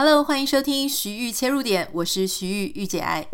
[0.00, 3.26] Hello，欢迎收听徐玉切入点，我是徐玉御姐爱。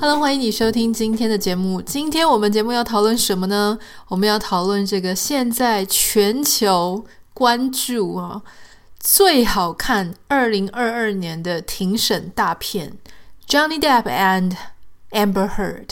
[0.00, 1.82] Hello，欢迎你收听今天的节目。
[1.82, 3.78] 今天我们节目要讨论什么呢？
[4.08, 7.04] 我们要讨论这个现在全球
[7.34, 8.40] 关注啊
[8.98, 12.94] 最好看二零二二年的庭审大片
[13.52, 14.56] 《Johnny Depp and
[15.10, 15.88] Amber Heard》。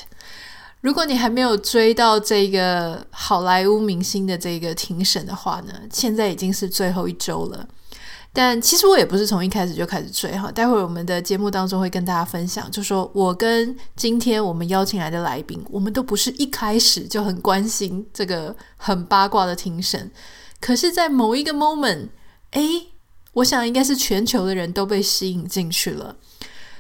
[0.87, 7.67] 如果你还没有追到这个好莱坞明星的这个庭审的话呢，现在已经是最后一周了。
[8.33, 20.09] 但其实我也不是从一开始就开始追哈，待会儿我们的节目当中会跟大家分享，就说我跟今天我们邀请来的来宾，我们都不是一开始就很关心这个很八卦的庭审，
[20.61, 22.11] 可是，在某一个 moment，
[22.53, 22.87] 诶，
[23.33, 26.15] 我想应该是全球的人都被吸引进去了。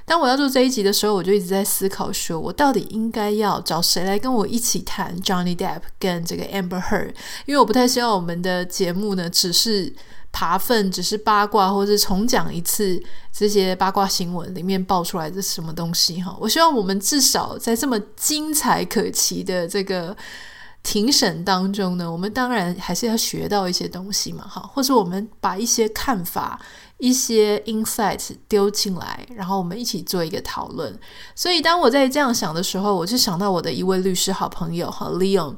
[0.07, 7.13] 当我要做这一集的时候，我就一直在思考，说我到底应该要找谁来跟我一起谈 Johnny Depp 跟这个 Amber Heard，
[7.45, 9.93] 因为我不太希望我们的节目呢只是
[10.31, 16.37] 扒粪，只是八卦，或者重讲一次这些八卦新闻里面爆出来的什么东西哈。
[16.41, 20.17] 我希望我们至少在这么精彩可期的这个
[20.85, 26.61] 庭审当中呢，我们当然还是要学到一些东西嘛，哈，或者我们把一些看法。
[26.99, 30.99] 一些 insights 丢进来，然后我们一起做一个讨论。
[31.35, 35.57] 所以当我在这样想的时候，我就想到我的一位律师好朋友哈，Leon，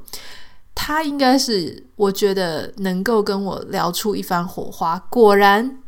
[0.75, 4.99] 他应该是我觉得能够跟我聊出一番火花。
[5.09, 5.79] 果然，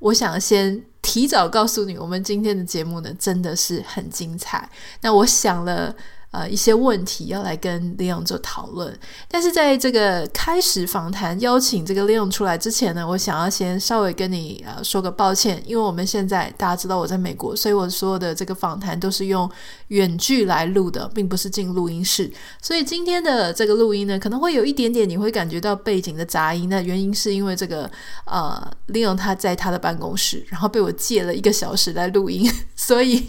[0.00, 4.68] 我想先提早告诉你，我们今天的节目呢，真的是很精彩。
[5.00, 5.94] 那我想了。
[6.32, 8.96] 呃，一些问题要来跟 Leon 做讨论，
[9.28, 19.50] 但是在这个开始访谈邀请这个 Leon 出来之前呢，我想要先稍微跟你呃说个抱歉，因为我们现在大家知道我在美国，所以我所有的这个访谈都是用
[19.88, 22.30] 远距来录的，并不是进录音室，
[22.62, 27.90] 所以今天的这个录音呢，可能会有一点点你会感觉到背景的杂音，那原因是因为这个
[28.26, 28.56] 呃
[28.92, 33.26] Leon 他在他的办公室，然后被我借了一个小时来录音， 所以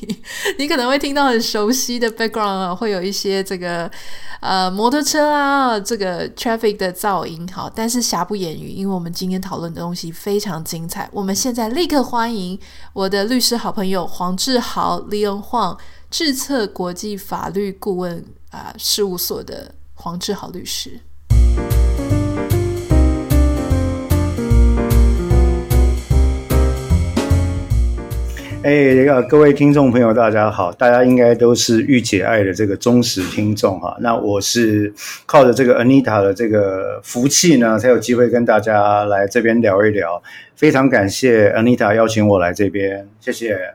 [0.60, 2.91] 你可能会听到很熟悉的 background 啊，会。
[2.92, 3.90] 有一些这个
[4.40, 11.10] 呃摩托车啊，这个 traffic 的噪音，好，但是瑕不掩瑜，因为我们今天讨论的东西非常精彩。
[11.12, 12.60] 我们现在立刻欢迎
[12.94, 15.78] 我的律师好朋友黄志豪 Leon Huang，
[16.10, 21.00] 智策国际法律顾问啊、事务所的黄志豪律师。
[28.64, 30.72] 哎，这个各位听众朋友，大家好！
[30.74, 33.98] 大家应该都是御姐爱的这个忠实听众哈。
[34.02, 34.94] 那我是
[35.26, 40.22] 靠着这个 Anita 的这个福气呢，才有机会跟大家来这边聊一聊。
[40.56, 43.74] 非常感谢 Anita 邀请我来这边，谢谢。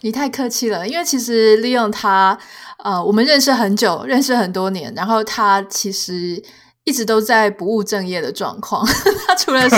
[0.00, 2.36] 你太客气了，因为其实 Leon 他
[2.82, 6.42] 呃，我们认识很久，认识很多年，然后他其实
[6.82, 8.84] 一直都在不务正业的状况。
[9.28, 9.76] 他除了是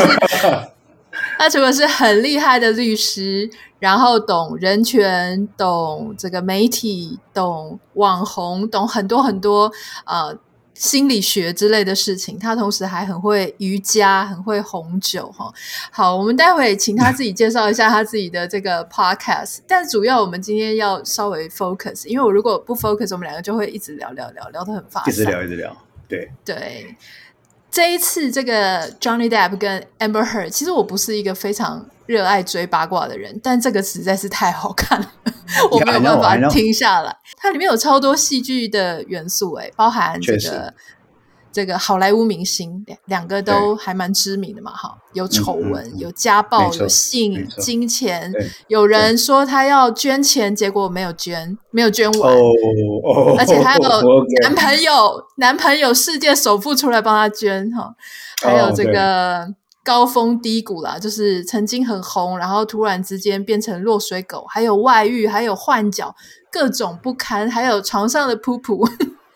[1.40, 3.50] 他除了是很厉害的律师。
[3.80, 9.72] 然后懂人权，懂这个媒体，懂网红，懂很多很多
[10.04, 10.38] 呃
[10.74, 12.38] 心理学之类的事情。
[12.38, 15.50] 他同时还很会瑜伽，很会红酒哈。
[15.90, 19.60] 好，我们待会请他自己介绍一下他自己的这个 podcast。
[19.66, 25.74] 但主要我们今天要稍微 focus，因为我如果不 focus，我们两个就会一直聊聊聊聊得很发散，一直聊一直聊。
[26.06, 26.94] 对对，
[27.70, 31.86] 这一次这个 Johnny Depp 跟 Amber Heard，其实我不是一个非常。
[32.06, 35.12] 热爱追八卦的人，但这个实在是太好看了，
[35.70, 37.16] 我没有办法停下来。
[37.36, 40.74] 它里面有超多戏剧的元素，诶，包含这个
[41.52, 48.32] 这个好莱坞明星两两个都还蛮知名的嘛，哈，有丑闻、嗯嗯，有家暴，有性、金钱，
[48.68, 52.50] 有人说他要捐钱，结果没有捐，没有捐完，哦
[53.04, 53.88] 哦、 而且还有
[54.42, 57.94] 男朋友、哦，男朋友世界首富出来帮他捐，哈，
[58.42, 59.44] 还有这个。
[59.44, 66.14] 哦高峰低谷啦，就是曾经很红，然后突然之间变成落水狗，还有外遇，还有换脚，
[66.52, 68.86] 各种不堪，还有床上的噗噗。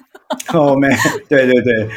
[0.52, 0.92] 哦，man，
[1.30, 1.88] 对对对，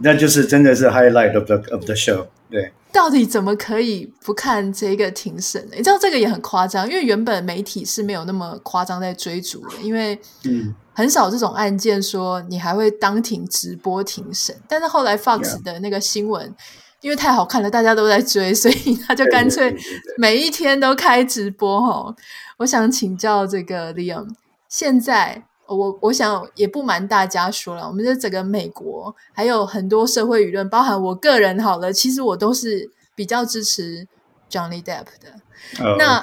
[0.00, 2.26] 那就是真的是 highlight of the of the show。
[2.50, 5.72] 对，到底怎么可以不看这个庭审呢？
[5.76, 16.54] 你知道这个也很夸张，因为原本媒体是没有那么夸张在追逐的，因为嗯，很少这种案件说你还会当庭直播庭审，但是后来 Fox 的那个新闻。
[17.00, 19.76] 因为太好看了，大家都在追，所以他就干脆
[20.16, 22.14] 每一天都开直播哈。
[22.58, 24.28] 我想请教这个 Leon，
[24.68, 25.42] 现在
[25.74, 34.06] 我我想也不瞒大家说了，我们这整个美国还有很多社会舆论，包含我个人好了，其实我都是比较支持
[34.50, 35.84] Johnny Depp 的。
[35.84, 35.96] Oh.
[35.98, 36.22] 那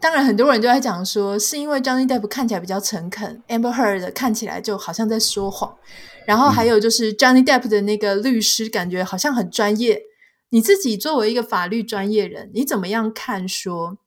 [0.00, 5.76] 当然很多人都在讲说，是因为 Johnny Depp 看起来比较诚恳，Amber Heard 看起来就好像在说谎。
[6.24, 10.02] 然后还有就是 Johnny Depp 的那个律师，感觉好像很专业。
[10.50, 13.98] 你自己作为一个法律专业人，你怎么样看说，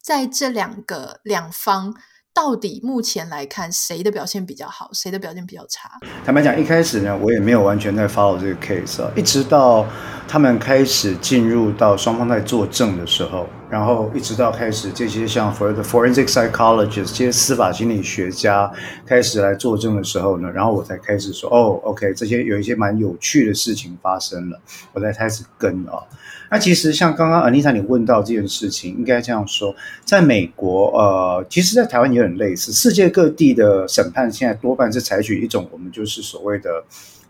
[0.00, 1.94] 在这两个两方，
[2.38, 5.90] 到底目前来看，谁的表现比较好，谁的表现比较差？
[6.24, 9.84] 坦白讲，一开始呢，我也没有完全在 follow 这个 case 啊，一直到
[10.28, 18.70] 他们开始进入到双方在作证的时候，然后一直到开始这些像 forensic psychologist 这些司法心理学家
[19.04, 24.60] 开始来作证的时候呢，然后我才开始说，哦，OK，这些有一些蛮有趣的事情发生了，
[24.92, 26.06] 我才开始跟啊。
[26.50, 29.74] 那其实像刚刚 Anita 你问到这件事情，应该这样说，
[30.04, 32.72] 在美国，呃，其实，在台湾也很类似。
[32.72, 36.82] 世界各地的审判现在多半是采取一种我们就是所谓的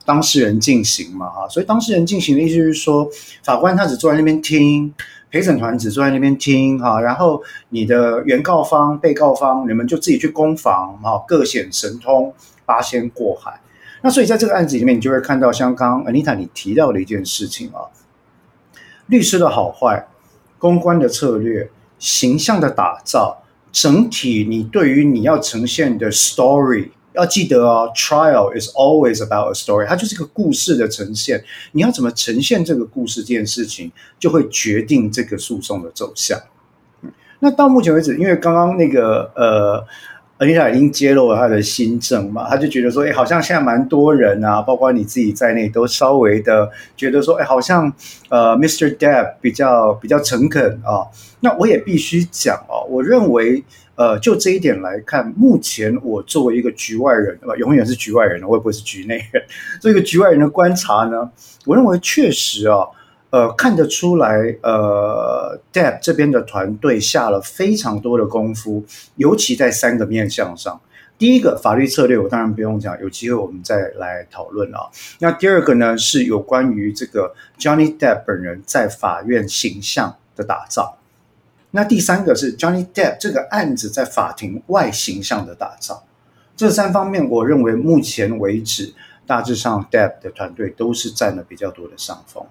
[0.04, 1.48] 当事人进行嘛，哈。
[1.48, 3.08] 所以当事人进行的意思就是说，
[3.42, 4.94] 法官他只坐在那边听，
[5.32, 7.00] 陪审团只坐在那边听，哈。
[7.00, 12.32] 然后你的原告方、被告方，你们就自己去攻防，哈，各显神通，
[12.64, 13.60] 八仙过海。
[14.00, 17.82] 那所以在这个案子里面，你就会看到像刚刚 Anita 你提到的一件事情啊。
[19.08, 20.08] 律师的好坏、
[20.58, 31.44] 公关的策略、形象的打造，整体你对于你要呈现的 story，要记得哦，trial is always about a story，它就是个故事的呈现。
[31.72, 36.40] 你要怎么呈现这个故事这件事情，就会决定这个诉讼的走向。
[37.40, 39.84] 那到目前为止，因为刚刚那个呃。
[40.38, 47.92] Anita 已经揭露了他的新政嘛，他就觉得说，哎，好像现在蛮多人啊，包括你自己在内，都稍微的觉得说，哎，好像
[48.28, 48.96] 呃，Mr.
[48.96, 51.02] Depp 比较比较诚恳啊。
[51.40, 53.64] 那我也必须讲啊，我认为，
[53.96, 57.56] 呃，就这一点来看，目前我作为一个局外人，对吧？
[57.56, 59.42] 永远是局外人，我也不会是局内人。
[59.82, 61.28] 这个局外人的观察呢，
[61.66, 62.86] 我认为确实啊。
[63.30, 68.84] 呃，看得出来，呃，Depp 这边的团队下了非常多的功夫，
[69.16, 70.80] 尤其在三个面向上。
[71.18, 74.88] 第一个法律策略，我当然不用讲，有机会我们再来讨论啊。
[75.18, 80.96] 那第二个呢，是有关于这个 Johnny Depp 本人在法院形象的打造。
[81.72, 86.04] 那第三个是 Johnny Depp 这个案子在法庭外形象的打造。
[86.56, 88.94] 这三方面，我认为目前为止，
[89.26, 92.46] 大致上 Depp 的团队都是占了比较多的上风。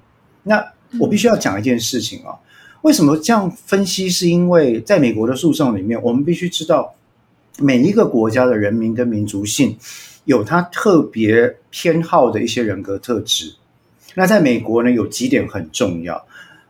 [0.48, 2.34] 那我必须要讲一件事情啊，
[2.82, 4.10] 为什么这样分析？
[4.10, 6.96] 是因为在美国的诉讼里面，我们必须知道
[7.60, 9.78] 每一个国家的人民跟民族性
[10.24, 13.56] 有他特别偏好的一些人格特质。
[14.16, 16.26] 那在美国呢，有几点很重要，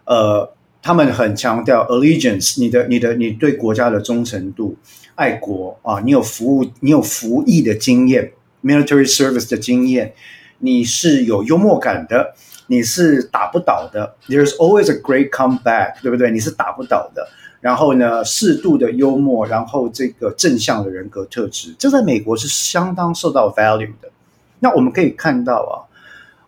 [0.05, 0.51] 呃，
[0.81, 4.75] 他们很强调 allegiance，你的、你的、你对国家的忠诚度、
[5.15, 8.31] 爱国啊，你有服务、你有服役的经验
[8.63, 10.13] ，military service 的经验，
[10.59, 12.33] 你是有幽默感的。
[12.67, 16.31] 你是打不倒的，There's always a great comeback，对不对？
[16.31, 17.27] 你是打不倒的。
[17.59, 24.09] 然后呢，适度的幽默，然后这个正向的人格特质，这在美国是相当受到 value 的。
[24.59, 25.87] 那我们可以看到啊，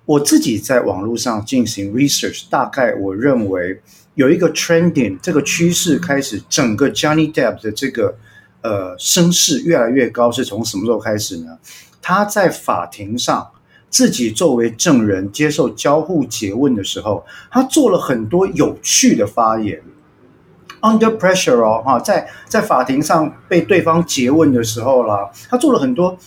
[0.05, 3.81] 我自己在网络上进行 research，大概我认为
[4.13, 8.15] 有一个 trending，这个趋势开始，整个 Johnny Depp 的这个
[8.61, 11.57] 呃声势越来越高，是从什么时候开始呢？
[12.01, 13.49] 他在法庭上。
[13.89, 19.81] 自己作为证人接受交互诘问的时候，他做了很多有趣的发言。
[20.81, 26.17] Under pressure 哦，哈，在在法庭上被对方诘问的时候啦，他做了很多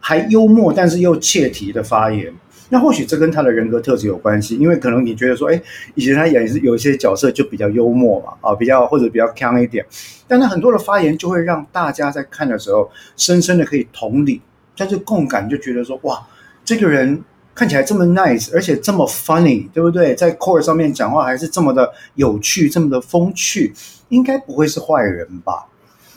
[0.00, 2.34] 还幽默但是又切题的发言。
[2.68, 5.62] 那或许这跟他的人格特质有关系，因为可能你觉得说，哎，
[5.94, 9.86] 以前他演是有一些角色就比较幽默嘛，啊，比较或者比较锵一点。
[10.26, 14.42] 但他很多的发言就会让大家在看的时候，深深的可以同理，
[14.76, 16.26] 但是共感就觉得说，哇。
[16.66, 20.14] 这个人看起来这么 nice，而且这么 funny，对不对？
[20.16, 23.72] 在 court 上面讲话还是这么的有趣，这么的风趣，
[24.08, 25.68] 应该不会是坏人吧？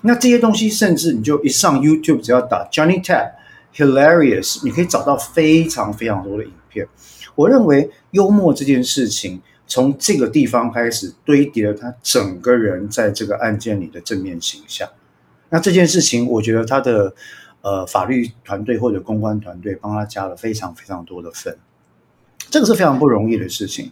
[0.01, 3.33] 那这些东西，甚至你就一上 YouTube，只要打 Johnny Tap
[3.75, 6.87] Hilarious，你可以找到非常非常多的影片。
[7.35, 14.89] 我认为幽默这件事情，从这个地方开始堆叠了他整个人在这个案件里的正面形象。
[15.51, 17.13] 那这件事情，我觉得他的。
[17.61, 21.57] 呃，法律团队或者公关团队帮他加了非常非常多的分，
[22.49, 23.91] 这个是非常不容易的事情。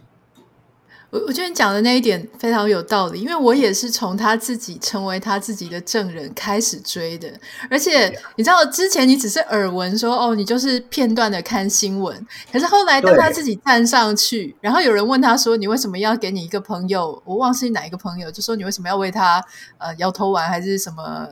[1.10, 7.30] 我我觉得你讲的那一点非常有道理，因为我也是从他自己成为他自己的证人开始追的，
[7.70, 19.42] 而且你知道之前你只是耳闻说哦，你就是片段的看新闻，可是后来当他自己站上去，然后有人问他说，你为什么要给你一个朋友，我忘记哪一个朋友，就说你为什么要为他
[19.78, 21.28] 呃摇头丸还是什么？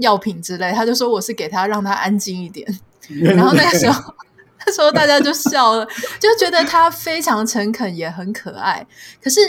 [0.00, 2.66] 药品之类，他就说我是给他让他安静一点，
[3.22, 4.14] 然后那个时候，
[4.66, 5.86] 那时候大家就笑了，
[6.18, 8.86] 就觉得他非常诚恳也很可爱。
[9.22, 9.40] 可是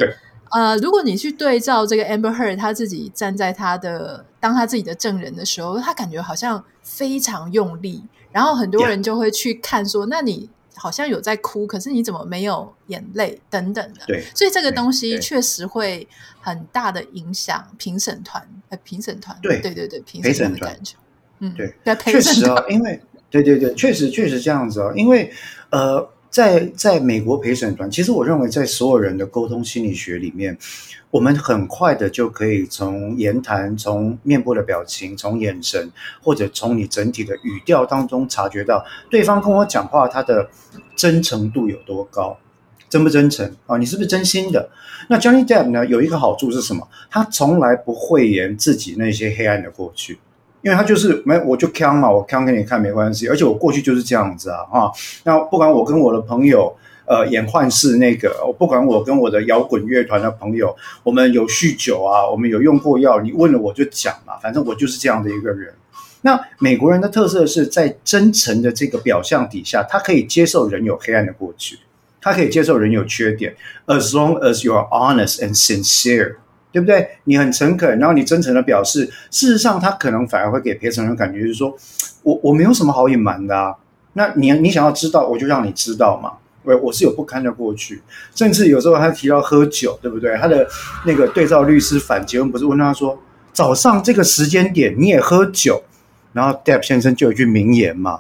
[0.51, 13.39] 呃，如果你去对照这个 Amber Heard，他自己站在他的当他自己的证人的时候，他感觉好像非常用力，然后很多人就会去看说.那你好像有在哭，可是你怎么没有眼泪？
[13.50, 14.05] 等等的？
[14.08, 16.08] 对，所以这个东西确实会
[16.41, 20.96] 很大的影响评审团，呃，评审团，对对对对，评审团的感觉，
[21.39, 25.32] 嗯，对，确实啊，因为对对对，确实确实这样子啊，因为
[25.70, 26.10] 呃。
[26.36, 30.58] 在在美国陪审团，其实我认为在所有人的沟通心理学里面，
[31.10, 35.89] 我们很快的就可以从言谈、从面部的表情、从眼神，
[36.22, 40.50] 或者从你整体的语调当中察觉到对方跟我讲话他的
[40.98, 42.38] 真诚度有多高，
[42.89, 43.77] 真不真诚啊？
[43.77, 44.70] 你是不是真心的？
[45.08, 45.86] 那 Johnny Depp 呢？
[45.86, 46.86] 有一个好处是什么？
[47.10, 50.20] 他从来不讳言自己那些黑暗的过去。
[50.65, 54.91] 因为他就是没，我就锵嘛，我锵给你看没关系，而且我过去就是这样子啊，哈。
[55.24, 65.72] 那不管我跟我的朋友，呃，演幻视那个，我不管我跟我的摇滚乐团的朋友，我们有酗酒啊，我们有用过药，你问了我就讲嘛，反正我就是这样的一个人。
[66.22, 71.77] 那美国人的特色是在真诚的这个表象底下，他可以接受人有黑暗的过去，
[72.19, 73.55] 他可以接受人有缺点
[73.86, 76.38] ，as long as you are honest and sincere。
[76.75, 77.08] 对不对？
[77.24, 81.74] 你很诚恳，然后你真诚的表示，事实上他可能反而会给陪审人感觉就是说，
[82.22, 83.74] 我我没有什么好隐瞒的啊。
[84.12, 86.34] 那你你想要知道，我就让你知道嘛。
[86.63, 88.01] 我我是有不堪的过去，
[88.36, 90.36] 甚至有时候他提到喝酒，对不对？
[90.36, 90.67] 他的
[91.05, 93.17] 那个对照律师反结问不是问他说，
[93.53, 95.82] 早上这个时间点你也喝酒？
[96.34, 98.20] 然后 Depp 先生就有一句名言嘛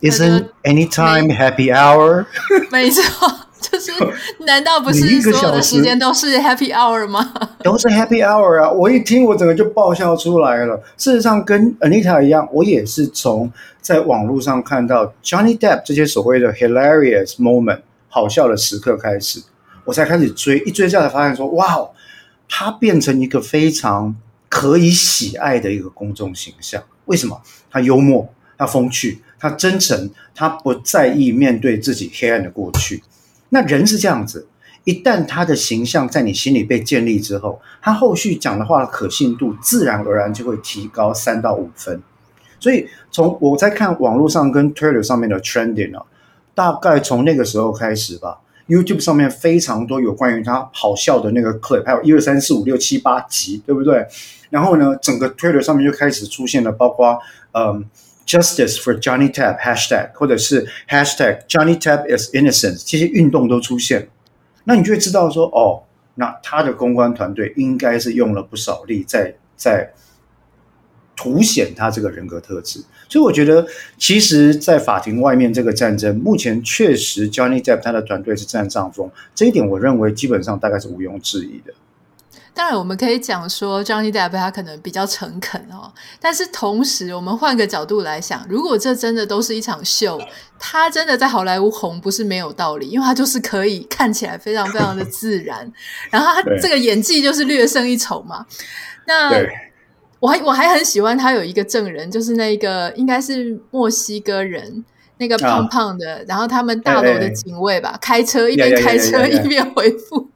[0.00, 2.24] ，Isn't any time happy hour？
[2.72, 3.02] 没错。
[3.70, 3.92] 就是，
[4.46, 7.32] 难道不是所有的时间都是 Happy Hour 吗？
[7.62, 8.70] 都是 Happy Hour 啊！
[8.70, 10.76] 我一听，我整个就爆笑出来了。
[10.96, 19.42] 事实上，跟 Anita 一样，我也是从在网络上看到 Johnny Depp 这些所谓的 hilarious moment 好笑的时刻开始，
[19.84, 20.58] 我才开始追。
[20.60, 21.88] 一追下来，发现说，哇，
[22.48, 24.14] 他变成一个非常
[24.48, 26.82] 可以喜爱的一个公众形象。
[27.06, 27.40] 为什么？
[27.70, 28.28] 他幽默，
[28.58, 33.02] 他风趣，他真诚，他不在意面对自己黑暗的过去。
[33.54, 34.48] 那人是这样子，
[34.82, 42.02] 一旦他的形象在你心里被建立之后，他后续讲的话的可信度自然而然就会提高三到五分。
[42.58, 46.04] 所以从我在看网络上跟 Twitter 上面的 trending 啊，
[46.52, 54.04] 大概从那个时候开始吧，YouTube 上面非常多有关于他好笑的那个 clip，还有一二三四五六七八集，对不对？
[54.50, 57.16] 然后呢，整个 Twitter 上面就开始出现了，包括
[57.52, 57.84] 嗯。
[58.26, 64.08] Justice for Johnny Tap #hashtag，或者是 hashtag Johnny Tap is innocent，这些运动都出现，
[64.64, 69.92] 那你就会知道说，哦，那他的公关团队应该是用了不少力在在
[71.16, 72.82] 凸显他这个人格特质。
[73.08, 73.66] 所以我觉得，
[73.98, 81.72] 其实，在法庭外面这个战争，目前确实 Johnny tapp 他的团队是占上风，这一点我认为基本上大概是毋庸置疑的。
[82.54, 85.92] 当然，我们可以讲说，Johnny Depp 他可能比较诚恳哦。
[86.20, 90.20] 但是同时，我们换个角度来想，如果这真的都是一场秀，
[90.56, 95.70] 他真的在好莱坞红不是没有道理，因为他就是可以看起来非常非常的自然，
[96.10, 98.46] 然后他这个演技就是略胜一筹嘛。
[99.06, 99.32] 那
[100.20, 104.84] 我还我还很喜欢他有一个证人，就是那个应该是墨西哥人，
[105.18, 110.30] 那个胖胖的，啊、然后他们大楼的警卫吧，哎哎开车一边开车一边回复。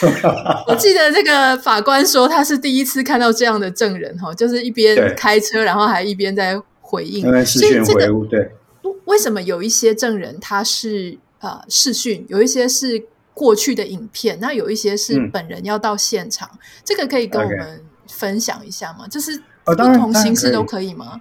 [0.66, 7.22] 我记得这个法官说，他是第一次看到这样的证人哈，就是一边开车，然后还一边在回应。
[7.44, 8.50] 所以这个对，
[9.04, 19.06] 为什么有一些证人他是呃视讯，有一些是过去的影片，那有一些是本人要到现场，嗯、这个可以跟我们分享一下吗？
[19.08, 21.20] 就是不同形式都可以吗？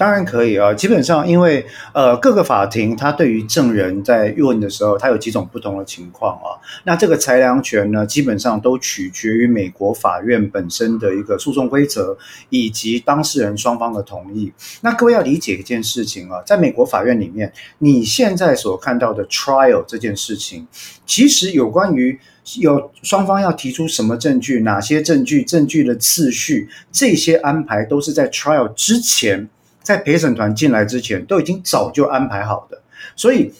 [0.00, 6.56] 当然可以啊，基本上因为呃各个法庭，它对于证人在问的时候，它有几种不同的情况啊。
[6.84, 12.16] 那这个裁量权呢，基本上都取决于美国法院本身的一个诉讼规则，
[12.48, 14.50] 以及当事人双方的同意。
[14.80, 20.66] 那各位要理解一件事情啊，在美国法院里面，你现在所看到的 trial 这件事情，
[21.04, 22.18] 其实有关于
[22.58, 29.50] 有双方要提出什么证据、哪些证据、证据的次序，这些安排都是在 trial 之前。
[29.82, 32.82] 在陪审团进来之前，都已经早就安排好的，
[33.16, 33.52] 所以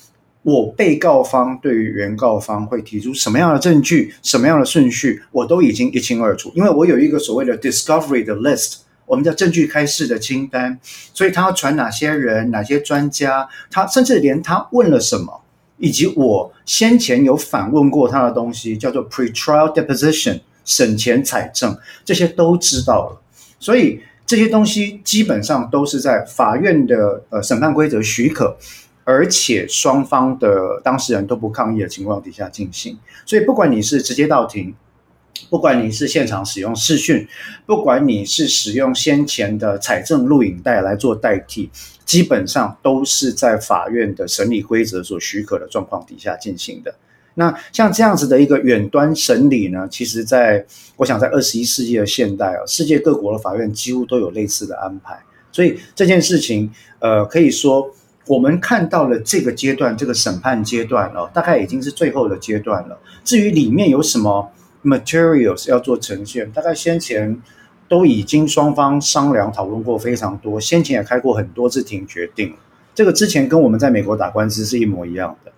[0.42, 6.52] 我被告方对于原告方会提出什么样的证据、什么样的顺序，我都已经一清二楚。
[6.54, 10.78] 因为我有一个所谓的 discovery 的 list，我们叫证据开示的清单，
[11.14, 15.42] 所以他要传哪些人、哪些专家，他甚至连他问了什么，
[15.78, 23.20] 以及我先前有反问过他的东西，叫做 pretrial deposition 审前采证，这些都知道了，
[23.58, 24.00] 所以。
[24.30, 28.56] 这些东西基本上都是在法院的呃审判规则许可，
[29.02, 32.96] 而且双方的当事人都不抗议的情况底下进行。
[33.26, 34.72] 所以不管你是直接到庭，
[35.48, 37.26] 不管你是现场使用视讯，
[37.66, 41.68] 不管你是使用先前的采证录影带来做代替，
[42.04, 46.94] 基本上都是在法院的审理规则所许可的状况底下进行的。
[47.34, 50.64] 那像这样子的一个远端审理呢，其实在
[50.96, 55.18] 我想在二十一世纪的现代啊，世界各国的法院几乎都有类似的安排。
[55.52, 57.90] 所以这件事情，呃，可以说
[58.26, 62.98] 我们看到了这个阶段，这个审判阶段哦，大概已经是最后的阶段了。
[63.24, 64.50] 至于里面有什么
[64.84, 67.40] materials 要做呈现，大概先前
[67.88, 72.54] 都已经双方商量讨论过非常多，先前也开过很多次庭决定。
[72.94, 75.52] 这个之前跟我们在美国打官司是一模一样的。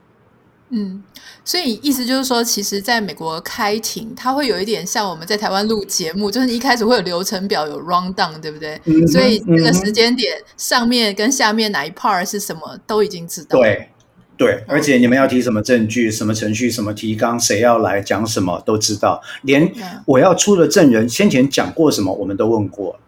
[0.71, 1.03] 嗯，
[1.45, 8.81] 所以意思就是说，其实在美国开庭，它会有一点像我们在台湾录节目，就是你一开始会有流程表，有 rundown，对不对？
[8.85, 13.59] 嗯、所以这个时间点上面跟下面哪一 part 是什么都已经知道。
[13.59, 13.89] 对，
[14.37, 19.73] 对，而且你们要提什么证据、什么程序、什么提纲，谁要来讲什么都知道，连
[20.07, 22.99] 我要出的证人先前讲过什么，我们都问过。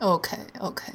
[0.00, 0.38] Okay.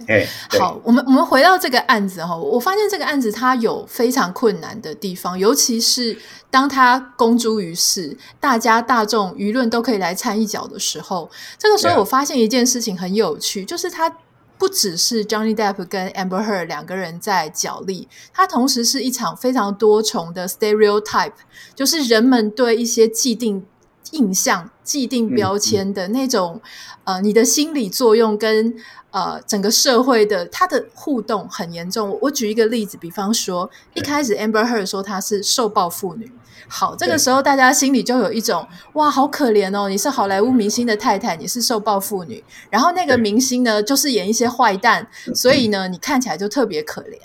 [0.08, 0.28] Hey,
[0.60, 6.18] 好，我们我们回到这个案子哈，我发现这个案子它有非常困难的地方，尤其是
[6.50, 14.12] 当它公诸于世，大家大众舆论都可以来掺一脚的时候，这个时候我发现一件事情很有趣就是它
[14.58, 21.34] 不只是 Johnny Depp 跟 Amber Heard 两个人在角力，它同时是一场非常多重的 stereotype，
[21.76, 23.68] 就是人们对一些既定。
[24.12, 26.62] 印象、既定标签的那种，
[27.04, 28.74] 嗯嗯、呃，你的心理作用跟
[29.12, 32.10] 呃整个社会的它的互动很严重。
[32.10, 36.32] 我，我举一个例子，比方说一开始 Amber Heard 说她是受暴妇女，
[36.68, 47.18] 好，这个时候大家心里就有一种哇，好可怜哦，你是好莱坞明星的太太，你是受暴妇女，然后那个明星呢就是演一些坏蛋，所以呢你看起来就特别可怜。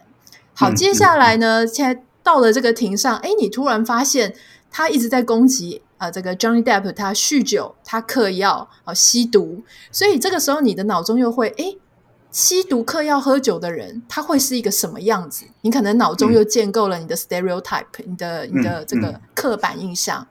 [0.55, 4.35] 好，接下来呢，现在到了这个庭上，哎，你突然发现
[4.71, 5.83] 他一直在攻击。
[6.01, 11.77] 啊、呃，这个 Johnny Depp 他酗酒，他嗑药，啊、呃，吸毒，所以这个时候你的脑中又会，诶，
[12.31, 15.45] 吸毒、嗑药、喝酒的人，他会是一个什么样子？
[15.61, 20.27] 你可能脑中又建构了你的 stereotype，、嗯、你的你的这个刻板印象。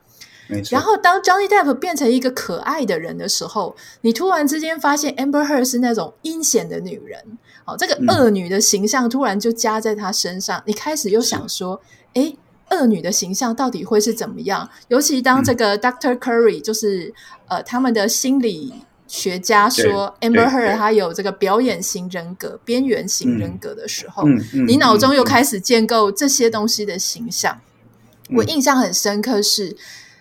[0.72, 7.24] 然后当 Johnny Depp 变成一个可爱的人的时候，你突然之间发现 Amber Heard 是那种阴险的女人，
[7.66, 11.79] 哦，这个恶女的形象突然就加在她身上，嗯、你开始又想说，
[12.16, 12.36] 诶。
[12.72, 14.70] 恶女的形象到底会是怎么样？
[14.88, 17.08] 尤其当这个 Doctor Curry，就是、
[17.48, 18.74] 嗯、呃他们的心理
[19.08, 24.24] 学家说 Amber Heard 她有这个表演型人格、边缘型人格的时候，
[24.68, 27.60] 你脑中又开始建构这些东西的形象。
[28.29, 29.75] 嗯、我印象很深刻是，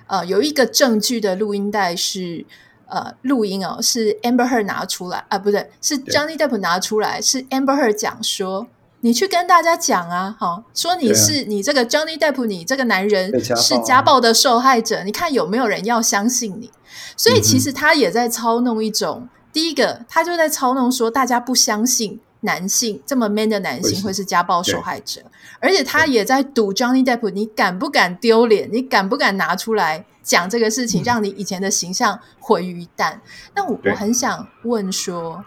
[0.06, 2.46] 呃，有一个证据的录音带是
[2.86, 8.66] 呃录音哦，是 Amber Heard 拿出来啊、呃，不对，是 Johnny Depp 拿出来，是 Amber Heard 讲说。
[9.00, 16.70] 你去跟大家讲啊，好，说你是、啊、你这个 Johnny Depp，你这个男人是家暴的受害者，你看有没有人要相信你？
[17.16, 25.22] 所以其实他也在操弄一种，嗯、第一个他就在操弄说大家不相信男性这么 man 的男性会是家暴受害者，
[25.60, 28.68] 而且他也在赌 Johnny Depp，你敢不敢丢脸？
[28.72, 33.18] 你敢不敢拿出来讲这个事情，嗯、让你以前的形象毁于一旦？
[33.54, 35.44] 那我我很想问说。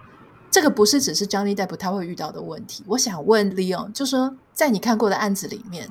[0.52, 2.84] 这个不是只是 Johnny Depp 他会遇到的问题。
[2.86, 5.88] 我想问 Leon，就说在你看过的案子里面，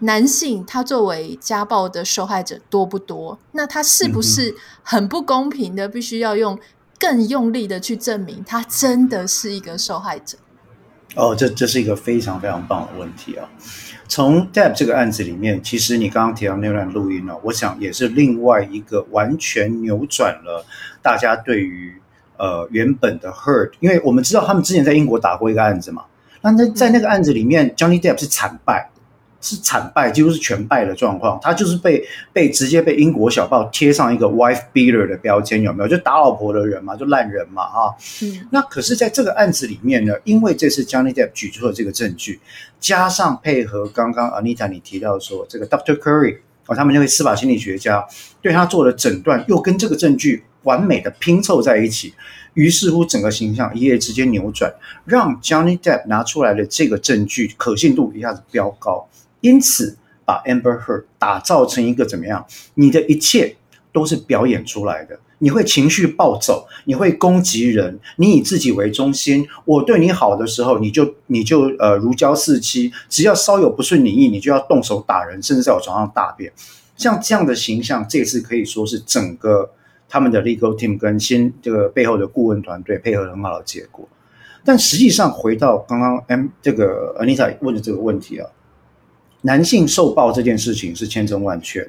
[0.00, 3.38] 男性他作为家暴的受害者多不多？
[3.52, 6.58] 那他是不是很不公平的，必须要用
[6.98, 10.36] 更用力的去证明他真的是一个受害者？
[11.14, 13.48] 哦，这这是一个非常非常棒的问题啊！
[14.08, 20.66] 从 Depp 这个案子里面，其实你刚刚提到那段录音呢，我想也是另外一个完全扭转了
[21.00, 22.02] 大家对于。
[22.40, 26.04] 呃，原本的 Heard，因为我们知道他们之前在英国打过一个案子嘛，
[26.40, 28.88] 那在在那个案子里面，Johnny Depp 是惨败，
[29.42, 35.88] 是惨败，几乎是全败的状况，他就是被被直接被英国小报贴上一个 wife beater 的标签，有没有？
[35.88, 37.92] 就打老婆的人嘛，就烂人嘛，啊。
[38.22, 38.48] 嗯。
[38.50, 42.40] 那可是在这个案子里面呢，因为这次 Johnny Depp 举出了这个证据，
[42.78, 45.98] 加上配合刚刚 Anita 你提到说这个 Dr.
[45.98, 46.38] Curry
[46.70, 48.06] 哦，他们那位司法心理学家
[48.40, 50.44] 对他做了诊断，又跟这个证据。
[50.64, 52.12] 完美的拼凑在一起，
[52.52, 54.70] 于是乎整个形象一夜之间扭转，
[55.06, 59.08] 让 Johnny Depp 拿出来的这个证据可信度一下子飙高，
[59.40, 62.44] 因此把 Amber Heard 打造成一个怎么样？
[62.74, 63.56] 你的一切
[63.90, 69.46] 都是表演出来的，你会情绪暴走，你会攻击人，你以自己为中心。
[69.64, 76.52] 我对你好的时候，你就你就呃如胶似漆；只要稍有不顺你意，你就要动手打人，甚至在我床上大便。
[76.96, 79.70] 像这样的形象，这次可以说是整个。
[80.12, 84.08] 他们的 legal team 跟新这个背后的顾问团队配合很好的结果，
[84.64, 88.50] 但实际上回到刚刚 M 这个 Anita 问的这个问题啊，
[89.42, 91.88] 男性受暴这件事情是千真万确，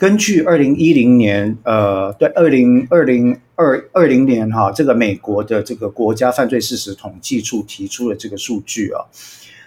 [0.00, 9.04] 根据二零一零年，呃，对，二零二零二二零年哈，这个美国的这个国家犯罪事实统计处提出的这个数据啊，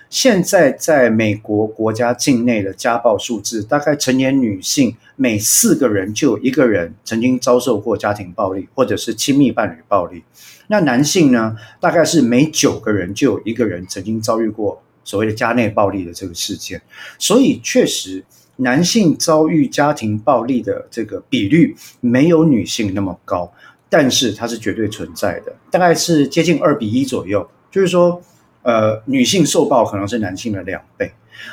[0.10, 10.24] 现在在美国国家境内的家暴数字，大概成年女性每四个人就有一个人曾经遭受过家庭暴力或者是亲密伴侣暴力，
[10.66, 16.82] 那男性呢，大概是每九个人就有一个人曾经遭遇过所谓的家内暴力的这个事件，
[17.20, 18.26] 所以确实。
[18.64, 23.52] 男性遭遇家庭暴力的这个比率没有女性那么高，
[23.90, 27.48] 但是它是绝对存在的，大概是接近二比一左右。
[27.70, 28.22] 就是说，
[28.62, 31.12] 呃，女性受暴可能是男性的两倍。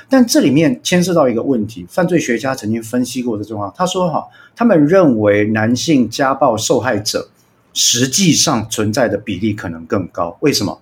[0.09, 7.29] 但这里面牵涉到一个问题，犯罪学家曾经分析过的状况，他说哈，他们认为男性家暴受害者
[7.73, 10.37] 实际上存在的比例可能更高。
[10.41, 10.81] 为什么？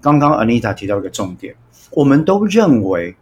[0.00, 1.54] 刚刚 Anita 提到一个重点，
[1.92, 3.14] 我们都认为。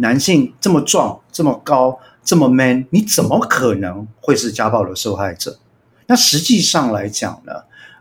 [0.00, 5.58] 男性这么壮、这么高、这么 man，你怎么可能会是家暴的受害者？
[6.06, 7.52] 那实际上来讲呢，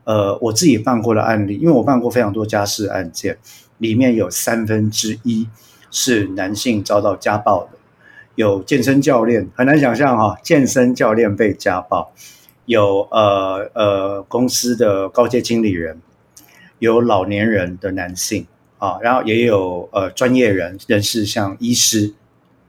[0.05, 3.37] 呃，我自己办过的案例，因为我办过非常多家事案件，
[3.77, 5.47] 里面有三分之一
[5.91, 7.71] 是男性遭到家暴的。
[8.35, 12.13] 有健身教练，很难想象哈、哦，健身教练被家暴；
[12.65, 16.01] 有呃呃公司的高阶经理人，
[16.79, 18.47] 有老年人的男性。
[18.79, 22.13] 啊，然后也有呃专业人人士，像医师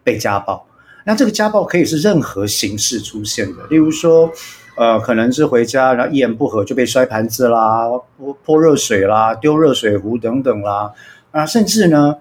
[0.05, 0.66] 被家暴。
[1.07, 4.31] 那这个家暴可以是任何形式出现的，例如说，
[4.77, 10.92] 呃，可能是回家然后一言不合就被摔盘子啦、泼泼热水啦、丢热水壶等等啦。
[11.31, 12.16] 啊，甚至呢，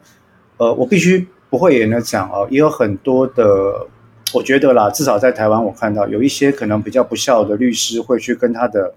[0.58, 3.88] 呃，我必须不讳言的讲哦，也有很多的，
[4.34, 8.94] 我觉得啦，至少在台湾我看到有一些可能比较不孝的律师会去跟他的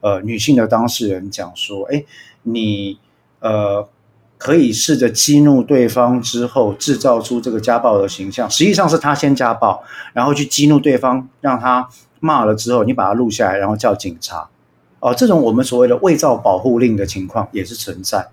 [0.00, 2.04] 呃女性的当事人讲说，哎，
[2.42, 2.98] 你
[3.38, 3.88] 呃。
[4.40, 8.48] 可以试着激怒对方之后，制造出这个家暴的形象。
[8.48, 11.86] 实际上是他先家暴，然后去激怒对方，让他
[12.20, 14.48] 骂了之后，你把他录下来，然后叫警察。
[15.00, 18.28] 哦，这种我们所谓的伪造保护令的情况也是存在。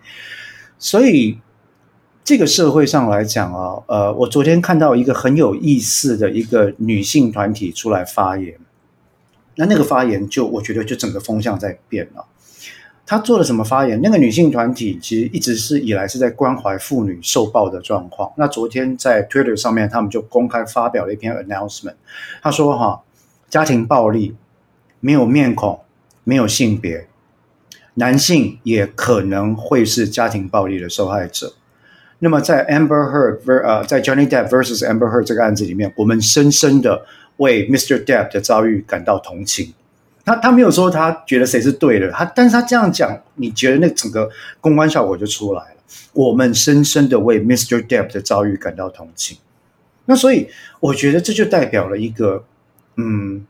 [0.79, 1.39] 所以
[2.23, 8.55] 这个社会上来讲啊，呃，我昨天看到一个很有意思的一个女性团体出来发言，
[9.55, 12.25] 那那个发言就我觉得就整个风向在变了。
[13.09, 14.01] 他做了什么发言？
[14.03, 18.29] 那个女性团体其实一直是以来是在关怀妇女受暴的状况。
[18.35, 21.93] 那昨天在 Twitter 上面，他们就公开发表了一篇 announcement。
[22.41, 23.01] 他说：“哈，
[23.49, 24.35] 家庭暴力
[24.99, 25.79] 没有面孔，
[26.25, 27.07] 没有性别，
[27.93, 31.53] 男性也可能会是家庭暴力的受害者。
[32.19, 37.05] 那么在 Amber Heard 呃，在 Johnny Depp versus Amber Heard 这个案子里面，我们深深的
[37.37, 38.03] 为 Mr.
[38.03, 39.73] Depp 的遭遇感到同情。”
[40.27, 45.77] 他他没有说他觉得谁是对的，他但是他这样讲，你觉得那整个公关效果就出来了。
[46.11, 47.81] 我们深深的为 Mr.
[47.87, 49.37] Depp 的遭遇感到同情。
[50.03, 50.49] 那所以
[50.81, 52.43] 我觉得这就代表了一个，
[52.97, 53.45] 嗯，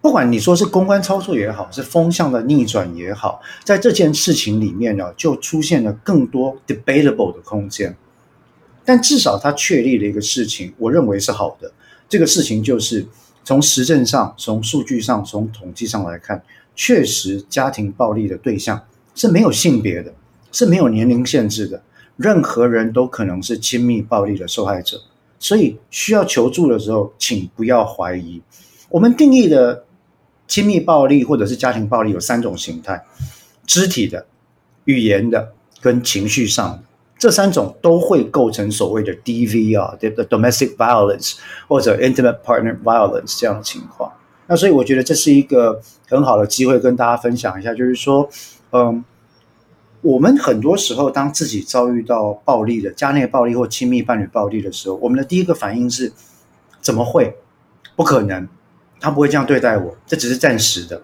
[0.00, 7.96] 不管你说是公关操作也好，是风向的逆转也好，在这件事情里面呢，就出现了更多 debatable 的空间。
[8.84, 11.72] 但至少他确立了一个事情，我认为是好的。
[12.08, 13.04] 这个事情就是。
[13.50, 16.40] 从实证上、从数据上、从统计上来看，
[16.76, 18.80] 确实家庭暴力的对象
[19.16, 20.14] 是没有性别的，
[20.52, 21.82] 是没有年龄限制的，
[22.16, 25.02] 任何人都可能是亲密暴力的受害者。
[25.40, 28.40] 所以需要求助的时候，请不要怀疑。
[28.88, 29.84] 我们定义的
[30.46, 33.04] 亲密暴力或者是家庭暴力有三种形态：
[33.66, 34.24] 肢体的、
[34.84, 36.82] 语言的跟情绪上的。
[37.20, 41.36] 这三种都会构成所谓的 DV 啊 domestic violence
[41.68, 44.10] 或者 intimate partner violence 这样的情况。
[44.46, 45.78] 那所以我觉得这是一个
[46.08, 48.26] 很好的机会跟大家分享一下，就是说，
[48.72, 49.04] 嗯，
[50.00, 56.10] 我们很多时候当自己遭遇到暴力的家内暴力或亲密伴侣暴力的时候，我们的第一个反应是：
[56.80, 57.36] 怎么会？
[57.94, 58.48] 不可能，
[58.98, 61.02] 他不会这样对待我，这只是暂时的。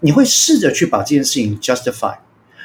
[0.00, 2.18] 你会试着去把这件事情 justify。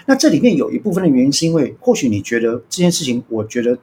[0.05, 3.77] 那这里面有一部分的原因，是因为或许你觉得这件事情，我觉得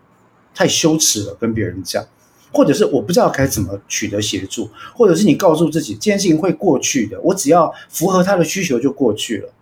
[0.55, 2.05] 太羞耻了，跟别人讲，
[2.53, 9.53] 或者是我不知道该怎么取得协助，或者是你告诉自己这件事情会过去的，我只要符合他的需求就过去了。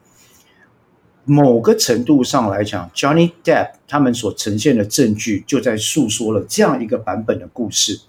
[1.27, 8.01] 某个程度上来讲，Johnny Depp 他们所呈现的证据就在诉说了这样一个版本的故事。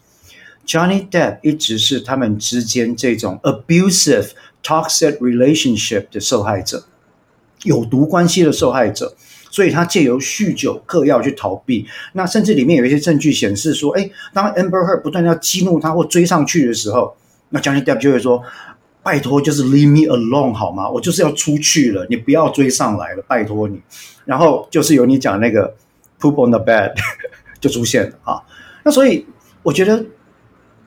[0.68, 4.32] Johnny Depp 一直是他们之间这种 abusive
[4.62, 6.84] toxic relationship 的受害者。
[7.66, 9.14] 有毒关系的受害者，
[9.52, 11.86] 所以他借由酗酒、嗑药去逃避。
[12.14, 17.16] 那甚至里面有一些证据显示说，哎，当 Amber Heard 不断要激怒他或追上去的时候，
[17.50, 18.42] 那 Johnny Depp 就会说
[19.04, 20.90] ：“拜托，就是 leave me alone 好吗？
[20.90, 23.80] 我就是要出去了，你不要追上来了，拜托你。”
[24.26, 25.76] 然后就是有你讲那个
[26.20, 26.94] poop on the bed
[27.62, 28.42] 就出现了啊。
[28.84, 29.26] 那所以
[29.62, 30.06] 我觉得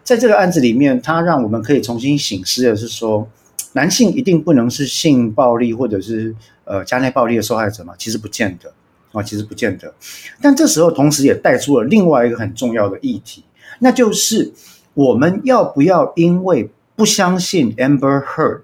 [0.03, 3.29] 在这个案子里面，它让我们可以重新醒思的是说，
[3.75, 6.35] 男性一定不能是性暴力或者是
[6.69, 7.95] 呃家内暴力的受害者吗？
[7.99, 8.73] 其实不见得
[9.13, 9.93] 啊，其实不见得。
[10.41, 13.43] 但这时候同时也带出了另外一个很重要的议题，
[13.79, 14.53] 那就是
[14.95, 18.63] 我们要不要因为不相信 Amber Heard，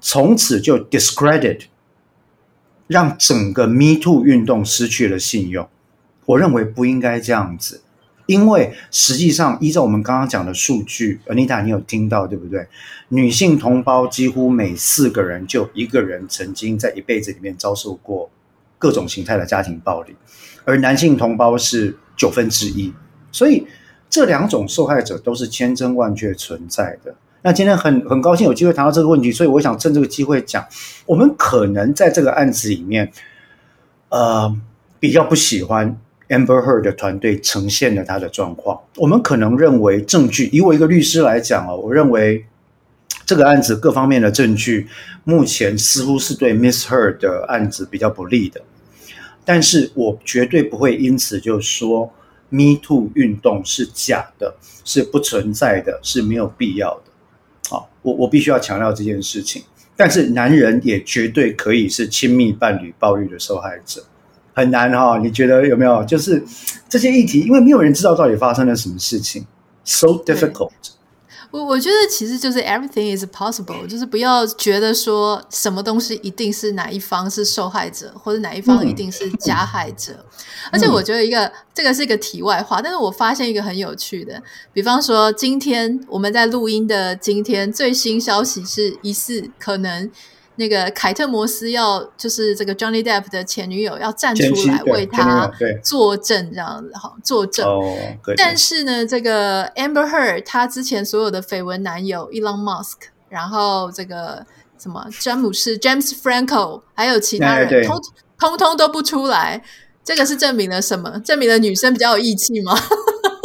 [0.00, 1.62] 从此就 discredit，
[2.86, 5.68] 让整个 Me Too 运动失去了信用？
[6.26, 7.82] 我认为不应该这样子，
[8.30, 12.64] 因为实际上依照我们刚刚讲的数据，Anita，你有听到对不对？
[13.08, 18.30] 女性同胞几乎每四个人就一个人曾经在一辈子里面遭受过
[18.78, 20.14] 各种形态的家庭暴力，
[20.64, 22.92] 而男性同胞是九分之一，
[23.32, 23.66] 所以。
[24.12, 27.14] 这两种受害者都是千真万确存在的。
[27.42, 30.66] 那今天很很高兴有机会谈到这个问题，所以我想趁这个机会讲，
[31.06, 33.12] 我们可能在这个案子里面，
[34.08, 34.52] 呃，
[34.98, 35.96] 比较不喜欢
[36.30, 38.80] Amber Heard 的团队呈现了他的状况。
[38.96, 42.46] 我们可能认为证据，以我一个律师来讲哦，我认为
[43.26, 44.88] 这个案子各方面的证据
[45.24, 48.62] 目前似乎是对 Miss Heard 的案子比较不利的，
[49.44, 52.12] 但是我绝对不会因此就说。
[52.52, 57.12] Me Too 运动是假的，是不存在的，是没有必要的。
[57.68, 59.62] 好，我我必须要强调这件事情。
[59.94, 64.02] 但是男人也绝对可以是亲密伴侣暴力的受害者，
[64.52, 65.18] 很难哈、哦？
[65.22, 66.04] 你觉得有没有？
[66.04, 66.42] 就是
[66.88, 69.46] 这些议题，因为没有人知道到底发生了什么事情
[69.84, 70.70] ，so difficult。
[71.52, 80.12] 我我觉得其实就是 everything is possible，就是不要觉得说什么东西一定是哪一方是受害者，或者哪一方一定是加害者。
[80.12, 80.24] 嗯、
[80.72, 84.40] 而且我觉得一个、嗯、这个是一个题外话，但是我发现一个很有趣的，
[84.72, 90.10] 比方说今天我们在录音的今天最新消息是疑似可能。
[90.60, 95.50] 那个凯特摩斯要就是这个 Johnny Depp 的前女友要站出来为他
[95.82, 97.66] 作证，这样子哈，作证。
[97.66, 97.96] Oh,
[98.36, 104.44] 但是呢，这个 Amber Heard 他之前所有的绯闻男友 Elon Musk，然后这个
[104.78, 107.98] 什么詹姆斯 James Franco，还有其他人，通
[108.38, 109.62] 通通都不出来。
[110.04, 111.18] 这个是证明了什么？
[111.24, 112.78] 证明了女生比较有义气吗？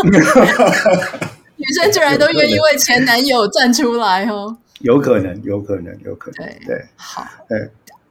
[1.58, 4.58] 女生居然都愿意为前男友站出来哦。
[4.86, 6.46] 有可能，有可能，有可能。
[6.46, 7.60] 对，对好，对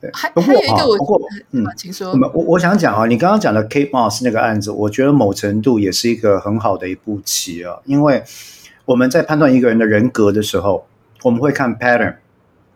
[0.00, 0.10] 对。
[0.12, 1.20] 还不过还有一个我，不过
[1.52, 2.12] 嗯，请说。
[2.34, 7.78] 我我想讲啊，你刚刚讲的 Kate Moss 那个案子，我觉得某程度也是一个很好的一步棋啊。
[7.84, 8.24] 因为
[8.86, 10.84] 我们在判断一个人的人格的时候，
[11.22, 12.16] 我们会看 pattern，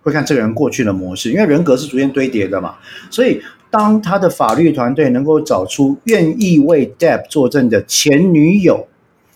[0.05, 2.77] 会看这个人过去的模式，因为人格是逐渐堆叠的嘛。
[3.11, 8.87] 所以，当他的法律团队能够找出愿意为 Depp 作证的前女友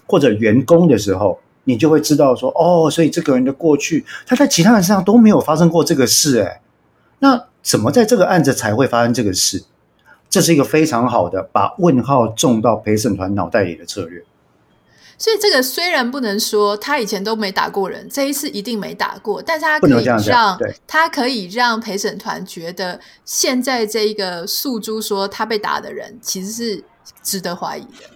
[0.07, 6.61] 或者员工的时候，你就会知道说，哦，所以这个人的过去，他在其他人身上都没有发生过这个事，哎，
[7.21, 9.65] 那怎么在这个案子才会发生这个事？
[10.29, 14.25] 这是一个非常好的把问号种到陪审团脑袋里的策略。
[15.19, 26.85] 所以这个虽然不能说他以前都没打过人，这一次一定没打过，但是他可以让他可以让陪审团觉得现在这一个诉诸说他被打的人其实是
[27.23, 28.11] 值得怀疑的。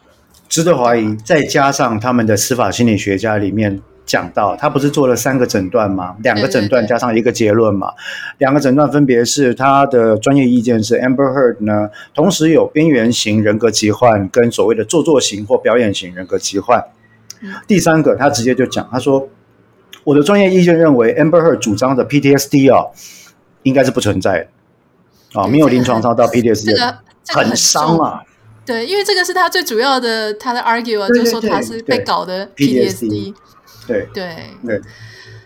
[0.48, 6.14] 值得怀疑，再加上他们的司法心理学家里面讲到，他不是做了三个诊断吗？
[6.22, 7.92] 两个诊断加上一个结论嘛。
[8.38, 16.84] 两个诊断分别是他的专业意见是 Amber Heard 呢，同时有边缘型人格疾患跟所谓的做作型或表演型人格疾患。
[17.66, 19.28] 第三个，他直接就讲，他说
[20.04, 22.92] 我的专业意见认为 Amber Heard 主张的 PTSD 哦，
[23.64, 24.48] 应该是不存在
[25.32, 26.98] 的啊，没有临床上到 PTSD，这个
[27.34, 28.22] 很伤啊。
[28.66, 33.32] 对，因为这个是他最主要的他的 argument，就是说他是被搞的 PTSD。
[33.86, 34.82] 对对对。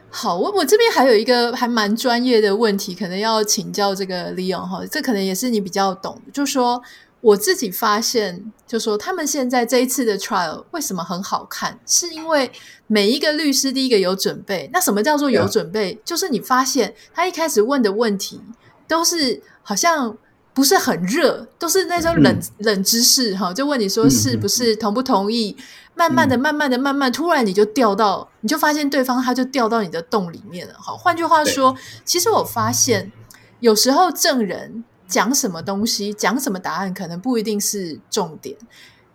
[0.09, 6.21] 好，我我这边还有一个还蛮专业的问题，可能要请教这个 Leon 哈，这可能也是你比较懂。
[6.33, 6.83] 就是说
[7.21, 12.51] 我自己发现，就是说他们现在这一次的 trial 为什么很好看，是因为
[12.87, 14.69] 每一个律师第一个有准备。
[14.73, 18.41] 那什么叫做有准备.就是你发现他一开始问的问题
[18.89, 20.17] 都是好像。
[20.53, 25.57] 不是很热，都是那种冷、嗯、冷知识哈，就问你说是不是同不同意？
[25.59, 25.63] 嗯、
[25.95, 30.93] 慢慢的、慢慢的、慢慢，突然你就掉到，你就发现对方他就掉到你的洞里面了哈。
[30.97, 33.13] 换句话说，其实我发现
[33.61, 38.57] 有时候证人讲什么东西、讲什么答案，可能不一定是重点。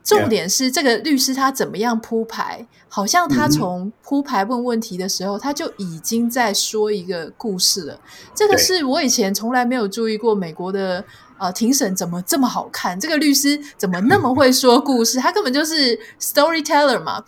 [0.04, 8.00] 重点是这个律师他怎么样铺排，好像他从铺排问问题的时候，他就已经在说一个故事了。
[8.36, 11.04] 这个是我以前从来没有注意过美国的
[11.38, 17.24] 呃庭审怎么这么好看，这个律师怎么那么会说故事，他根本就是 storyteller 嘛。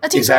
[0.00, 0.34] 那听说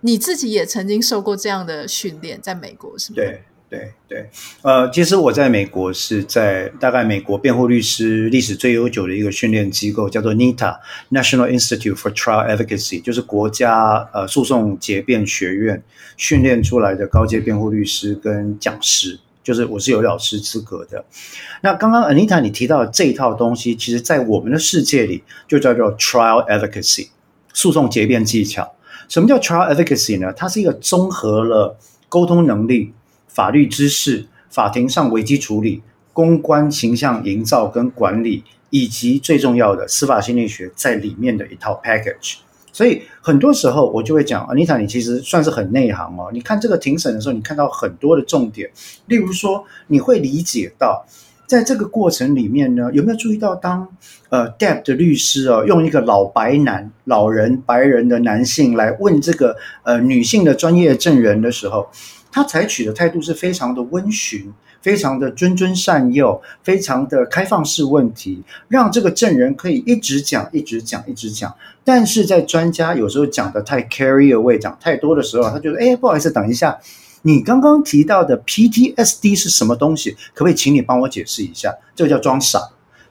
[0.00, 3.16] 你自己也曾经受过这样的训练，在美国是吗？
[3.16, 3.42] 对。
[3.72, 4.28] 对对，
[4.60, 10.78] 呃，其实我在美国是在大概美国辩护律师历史最悠久的一个训练机构，叫做 NITA
[11.10, 15.82] National Institute for Trial Advocacy，就是国家呃诉讼结辩学院
[16.18, 21.04] 训练出来的高阶辩护律师跟讲师，就是我是有老师资格的。
[21.62, 27.08] 那刚刚 Anita 你提到的这一套东西，其实在我们的世界里就叫做 Trial Advocacy，
[27.52, 28.74] 诉讼结辩技巧。
[29.08, 30.32] 什么叫 Trial Advocacy 呢？
[30.32, 31.76] 它是一个综合了
[32.08, 32.92] 沟通能力。
[33.28, 42.34] 法律知识、法庭上危机处理、公关形象营造跟管理，以及最重要的司法心理学在里面的一套 package。
[42.72, 46.30] 所以很多时候我就会讲，Anita，你其实算是很内行哦。
[46.32, 48.70] 你看这个庭审的时候，你看到很多的重点，
[49.06, 51.04] 例如说，你会理解到，
[51.46, 53.86] 在这个过程里面呢，有没有注意到当，
[54.30, 61.88] 呃 Deb 的律师哦，用一个老白男、老人、白人的男性来问这个呃女性的专业证人的时候。
[62.34, 64.50] 他采取的态度是非常的温驯，
[64.82, 71.54] 非常的谆谆善诱，非常的开放式问题，让这个证人可以一直讲，一直讲，一直讲。
[71.84, 76.78] 但是在专家有时候讲的太 carry away，讲太多的时候，他就说：“哎，不好意思，等一下，
[77.22, 80.10] 你刚刚提到的 PTSD 是什么东西？
[80.34, 82.60] 可不可以请你帮我解释一下？”这个叫装傻，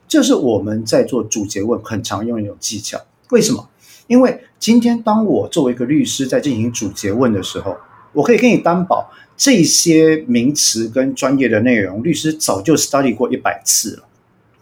[0.06, 3.00] 这是我们在做主结问很常用一种技巧。
[3.30, 3.68] 为什么？
[4.06, 7.76] 因为今天当我作为一个律师在进行主结问的时候。
[8.14, 9.10] 我可以跟你担保，
[9.42, 14.04] 这些名词跟专业的内容，律师早就 study 过一百次了。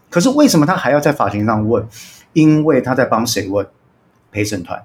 [0.09, 1.87] 可是为什么他还要在法庭上问？
[2.33, 3.67] 因为他在帮谁问？
[4.33, 4.83] 陪审团。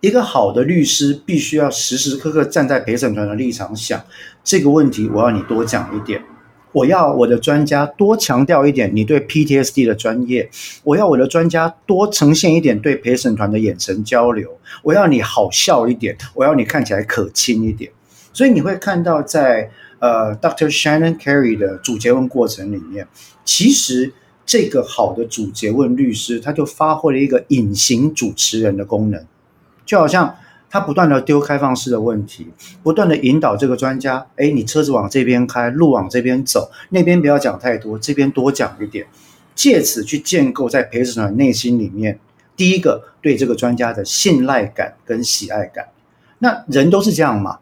[0.00, 4.04] 一个好的律师必须要时时刻刻站在陪审团的立场想
[4.42, 6.24] 这个问题，我要你多讲一点。
[6.72, 10.50] 我要我的专家多强调一点你对 PTSD 的专业，
[10.82, 17.92] 我要我的专家多呈现一点对陪审团的眼神交流，我要你好笑一点，我要你看起来可亲一点。
[18.34, 19.70] 所以你会看到在
[20.00, 20.68] 呃 Dr.
[20.70, 23.08] Shannon Carey 的主结问过程里面，
[23.46, 24.12] 其实
[24.44, 29.24] 这个好的主结问律师他就发挥了一个隐形主持人的功能，
[29.86, 30.36] 就好像。
[30.70, 32.48] 他不断的丢开放式的问题，
[32.82, 39.06] 不断的引导这个专家，哎，你车子往这边开，路往这边走，那边不要讲太多，这边多讲一点，
[39.54, 42.18] 借此去建构在陪审团内心里面，
[42.56, 45.86] 第一个对这个专家的信赖感跟喜爱感。
[46.40, 47.60] 那人都是这样嘛，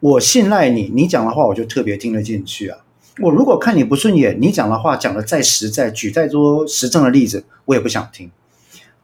[0.00, 2.78] 我信赖你，你讲的话我就特别听得进去啊。
[3.20, 8.30] 我如果看你不顺眼，你讲的话讲的再实在，举再多实证的例子，我也不想听。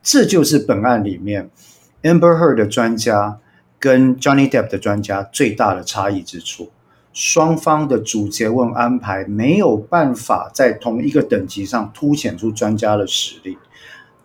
[0.02, 1.50] 这就是本案里面
[2.02, 3.38] Amber Heard 的专家。
[3.82, 6.68] 跟 Johnny Depp 的专家最大的差异之处，
[7.14, 13.56] 双方的主结问安排没有办法在同一个等级上凸显出专家的实力。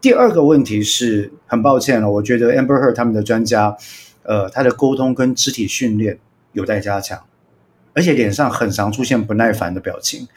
[0.01, 3.77] 第二个问题是很抱歉了，我觉得 Amber Heard 他们的专家，
[4.23, 6.19] 呃，他的沟通跟肢体训练
[6.55, 7.21] 有待加强。
[7.93, 10.27] 而且脸上很常出现不耐烦的表情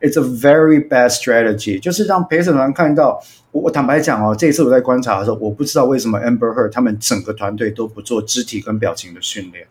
[0.00, 3.20] ，It's a very bad strategy，就是让陪审团看到。
[3.50, 9.66] 我我坦白讲哦，这一次我在观察的时候，我不知道为什么 Amber Heard 他们整个团队都不做肢体跟表情的训练。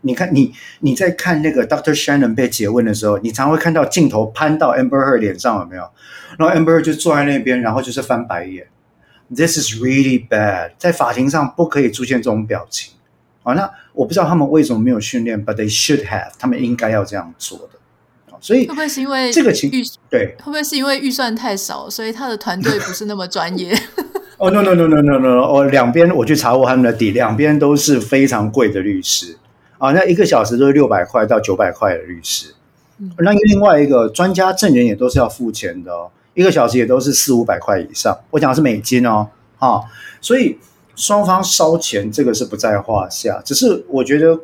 [0.00, 5.88] 你看，你你在看那个 Doctor Shannon 被詰问的时候，你常会看到镜头攀到 Amber Heard 脸上有没有？
[6.36, 8.66] 然后 Amber 就坐在那边，然后就是翻白眼。
[9.34, 12.93] This is really bad，在法庭上不可以出现这种表情。
[13.44, 17.78] 啊，那我不知道他们为什么没有训练，but they should have，他们应该要这样做的。
[18.40, 20.34] 所以会不会是因为这个情预对？
[20.38, 23.72] 会不会是因为预算太少，所以他的团队不是那么专业？
[24.36, 25.40] 哦、oh, no no no no no no！
[25.40, 29.38] 哦，两边我去查过他们的底，两边都是非常贵的律师
[29.78, 32.54] 啊，那一个小时都是六百块到九百块的律师。
[32.98, 38.18] 嗯、那另外一个专家证人也都是要付钱的哦，一个小时也都是四五百块以上。
[38.30, 39.28] 我讲的是美金哦，
[39.58, 39.80] 啊，
[40.20, 40.58] 所以。
[40.96, 43.40] 双方烧钱，这个是不在话下。
[43.44, 44.38] 只是我觉得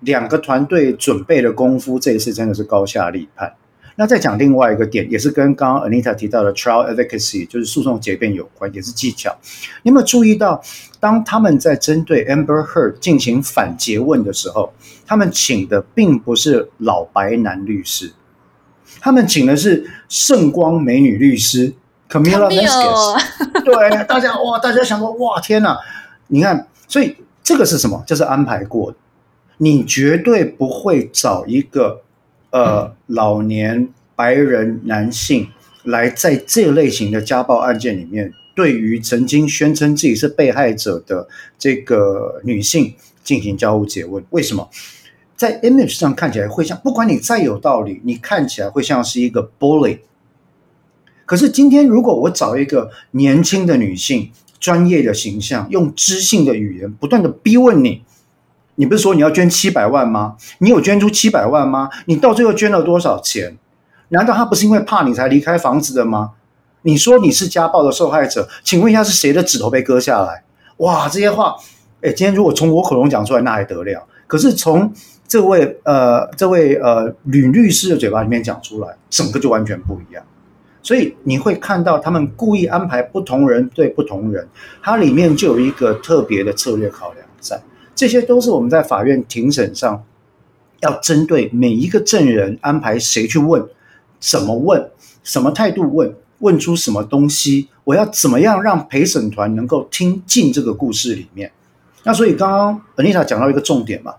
[0.00, 3.52] 两个团队准备的功夫，这一次真的是高下立判。
[3.94, 9.36] 那再讲另外一个点，也是跟刚刚 Anita 提到的 trial advocacy，就是诉讼结辩有关，也是技巧。
[9.82, 10.62] 你有没有注意到，
[10.98, 14.72] 当他们在针对 Amber Heard 进行反诘问的时候，
[15.06, 18.12] 他们请的并不是老白男律师，
[18.98, 21.74] 他们请的是圣光美女律师。
[22.12, 25.78] Camila Vasquez 对，大家哇，大家想说哇，天哪！
[26.26, 28.04] 你看，所以这个是什么？
[28.06, 28.98] 这是安排过的。
[29.56, 32.02] 你绝对不会找一个
[32.50, 35.48] 呃老年白人男性
[35.84, 41.26] 来在这类型的家暴案件里面，对于曾经宣称自己是被害者的
[41.58, 44.22] 这个女性进行交互诘问。
[44.30, 44.68] 为什么？
[45.34, 50.00] 在 image 上看起来会像，不管你再有道理，你看起来会像是一个 bully。
[51.32, 54.30] 可是今天，如果我找一个年轻的女性，
[54.60, 58.02] 专业的形象，用知性的语言不断的逼问你，
[58.74, 60.36] 你不是说你要捐七百万吗？
[60.58, 61.88] 你有捐出七百万吗？
[62.04, 63.56] 你到最后捐了多少钱？
[64.10, 66.32] 难道他不是因为怕你才离开房子的吗？
[66.82, 70.44] 你说你是家暴的受害者，请问一下是谁的指头被割下来？
[70.76, 71.56] 哇，这些话，
[72.02, 74.06] 哎，今天如果从我口中讲出来，那还得了？
[74.26, 74.92] 可是从
[75.26, 80.22] 这位呃这位呃吕律师的嘴巴里面讲出来，整个就完全不一样。
[80.82, 84.46] 所以你会看到他们故意安排不同人对不同人，
[84.82, 87.60] 它里面就有一个特别的策略考量在。
[87.94, 90.02] 这些都是我们在法院庭审上
[90.80, 93.64] 要针对每一个证人安排谁去问，
[94.18, 94.90] 怎么问，
[95.22, 101.52] 什么态度问，问出什么东西，我要怎么样让陪审团能够听进这个故事里面。
[102.02, 104.14] 那所以刚刚 Anita 讲到一个重点嘛，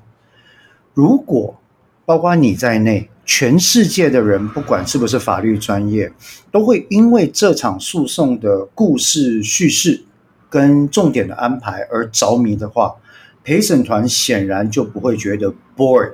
[0.93, 1.59] 如果
[2.05, 6.11] 包括你在内，全世界的人不管是不是法律专业，
[6.51, 10.03] 都会因为这场诉讼的故事叙事
[10.49, 12.95] 跟重点的安排而着迷的话，
[13.43, 16.13] 陪审团显然就不会觉得 bored。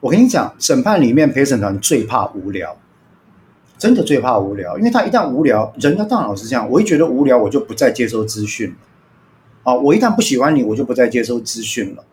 [0.00, 2.76] 我跟你讲，审判里面陪审团最怕无聊，
[3.78, 8.76] 真的最怕无聊，因为他一旦无聊，人的大脑是这样，我一觉得无聊，我就不再接收资讯了。
[9.62, 12.04] 啊，我一旦不喜欢你，我就不再接收资讯了。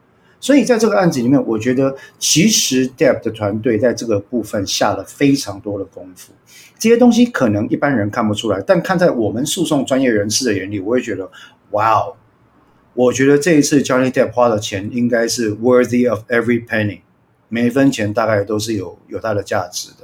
[0.44, 6.34] 所以在这个案子里面，我觉得其实 Depp 的团队在这个部分下了非常多的功夫。
[6.78, 11.32] 这些东西可能一般人看不出来，但看在我们诉讼专业人士的眼里，我会觉得，
[11.72, 12.18] 哇哦。
[12.94, 17.00] 我觉得这一次 Johnny Depp 花的钱应该是 worthy of every penny，
[17.48, 20.03] 每一分钱大概都是有有它的价值的。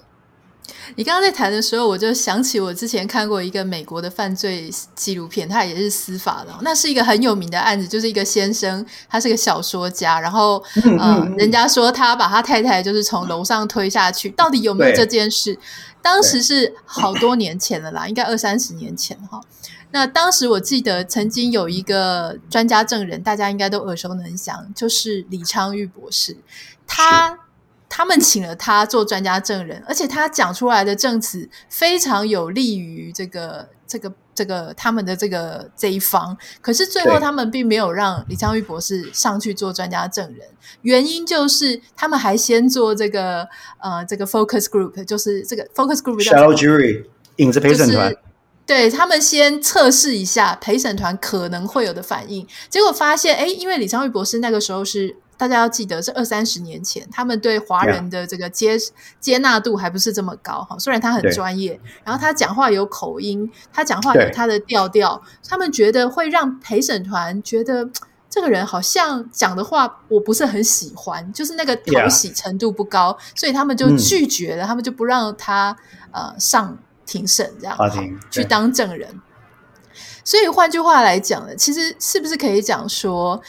[0.96, 15.58] 你刚刚在谈的时候，我就想起我之前看过一个美国的犯罪纪录片，它也是司法的，那是一个很有名的案子，就是一个先生，他是个小说家，然后嗯，呃，人家说他把他太太就是从楼上推下去，到底有没有这件事？
[16.02, 19.42] 当时是好多年前了啦，应该二三十年前哈。
[19.92, 26.38] 那当时我记得曾经有一个专家证人，大家应该都耳熟能详，就是李昌钰博士。
[26.86, 27.38] 他
[27.90, 36.38] 他们请了他做专家证人，而且他讲出来的证词非常有利于这个这个这个他们的这个这一方。
[36.62, 40.48] 可是最后他们并没有让李昌钰博士上去做专家证人，
[40.84, 43.48] 原因就是他们还先做这个
[43.80, 47.04] 呃这个 focus group，就是这个 focus group shadow jury
[47.38, 48.16] 影子陪审团。
[48.68, 58.78] 对，他们先测试一下陪审团可能会有的反应，结果发现，哎，因为李昌钰博士那个时候是大家要记得是二三十年前，他们对华人的这个接.
[59.20, 60.78] 接纳度还不是这么高哈。
[60.78, 67.90] 虽然他很专业，然后他讲话有口音，他讲话有他的调调，他们觉得会让陪审团觉得
[68.30, 75.76] 这个人好像讲的话我不是很喜欢，就是那个讨喜程度不高.所以他们就拒绝了，嗯、他们就不让他
[76.12, 76.78] 呃上。
[77.10, 77.76] 庭审这样
[78.30, 79.20] 去当证人，
[80.24, 83.42] 所以换句话来讲呢，其实是不是可以讲说，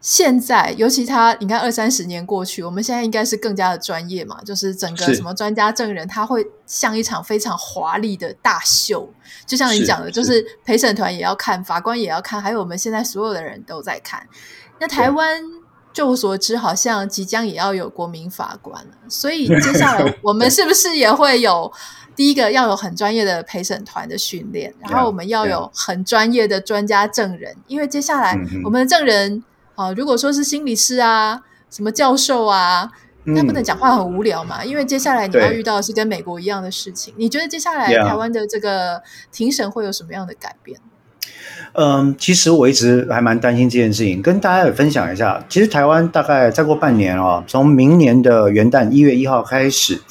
[0.00, 9.12] 现在尤其他，你看二三十年过去，我们现在应该是更加的专业嘛，就是整个什么专家证人，他会像一场非常华丽的大秀，
[9.44, 10.44] 就像你讲的，就是。
[10.64, 14.26] 陪审团也要看，法官也要看，还有我们现在所有的人都在看。
[14.78, 15.42] 那台湾
[15.92, 21.72] 就我所知，好像即将也要有国民法官了， 所以接下来我们是不是也会有？
[22.14, 29.44] 第一个要有很专业的陪审团的训练，然后我们要有 很专业的专家证人，因为接下来我们的证人
[29.78, 32.90] 啊、呃，如果说是心理师啊、什么教授啊，
[33.22, 37.14] 那不能讲话很无聊嘛，因为接下来你要遇到的是跟美国一样的事情。
[37.16, 39.00] 你觉得接下来台湾的这个
[39.30, 40.80] 庭审会有什么样的改变？
[41.74, 45.44] 嗯，其实我一直还蛮担心这件事情，跟大家也分享一下。
[45.48, 50.02] 其实台湾大概再过半年哦，从明年的元旦一月一号开始。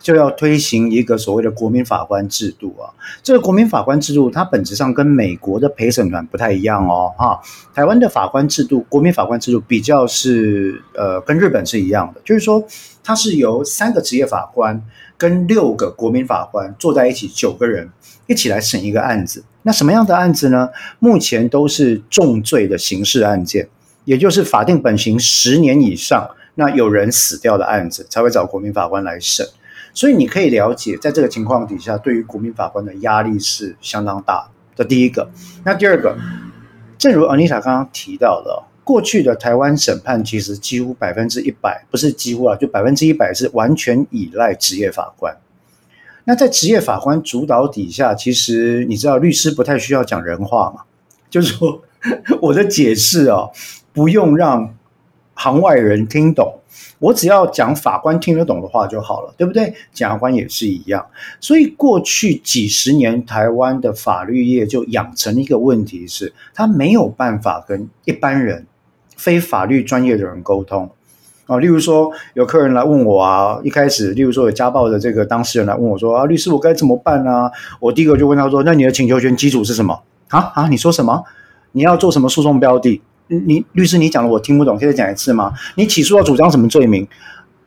[0.00, 2.88] 就要推行一个所谓的国民法官制度啊，
[3.22, 7.38] 这个国民法官制度它本质上跟美国的陪审团不太一样哦，哈，
[7.74, 12.66] 台湾的法官制度，国民法官制度比较是呃跟日本是一样的，就是说
[13.04, 14.82] 它是由三个职业法官
[15.18, 17.90] 跟六个国民法官坐在一起，九个人
[18.26, 19.44] 一起来审一个案子。
[19.62, 20.70] 那什么样的案子呢？
[20.98, 23.68] 目前都是重罪的刑事案件，
[24.06, 29.46] 也就是法定本刑十年以上，那有人死掉的案子才会找国民法官来审。
[29.92, 34.84] 所以你可以了解，在这个情况底下，对于国民法官的压力是相当大的。
[34.84, 35.28] 第一个，
[35.64, 36.16] 那第二个，
[36.96, 45.36] 正如 Anita 刚刚提到的，过去的台湾审判其实几乎百分之一百，不是几乎啊，就百分之一百是完全依赖职业法官。
[46.24, 50.82] 那在职业法官主导底下，其实你知道，律师不太需要讲人话嘛，
[51.28, 51.82] 就是说
[52.40, 53.50] 我的解释哦，
[53.92, 54.74] 不用让
[55.34, 56.59] 行外人听懂。
[56.98, 59.72] 我只要讲法官听得懂的话就好了，对不对？
[59.92, 61.06] 检察官也是一样。
[61.40, 68.66] 所以过去几十年，台湾的法律业就养成一个问题是，他没有办法跟一般人
[69.16, 70.90] 非法律专业的人沟通。
[71.46, 77.50] 啊，例如说有客人来问我啊，一开始，例如说有家暴的这个当事人来问我说啊，律师我该怎么办啊？
[77.80, 80.00] 我第一个就问他说，那你的请求权基础是什么？
[80.28, 81.24] 啊啊，你说什么？
[81.72, 83.02] 你要做什么诉讼标的？
[83.38, 85.52] 你律师你讲的我听不懂，可以再讲一次吗？
[85.76, 87.06] 你起诉要主张什么罪名？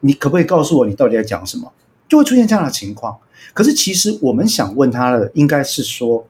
[0.02, 1.72] 你可不可以告诉我你到底在讲什么？
[2.10, 3.18] 就会出现这样的情况。
[3.54, 6.28] 可是其实我们想问他的应该是说，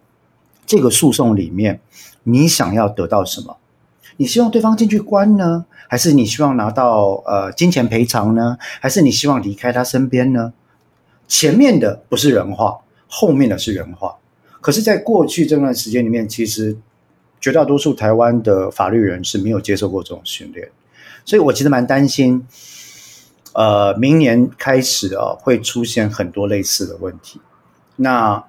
[0.66, 1.80] 这个诉讼里面
[2.24, 3.58] 你想要得到什么？
[4.18, 5.66] 你希望对方进去关呢？
[5.88, 8.58] 还是你希望拿到呃金钱赔偿呢？
[8.80, 10.54] 还是你希望离开他身边呢？
[11.28, 14.18] 前面的不是人话，后面的是人话。
[14.62, 16.78] 可是，在过去这段时间里面，其实
[17.44, 20.72] 绝大多数台湾的法律人是没有接受过这种训练，
[21.26, 22.48] 所以我其实蛮担心，
[23.52, 27.42] 呃，明年开始啊会出现很多类似的问题。
[27.98, 28.42] 那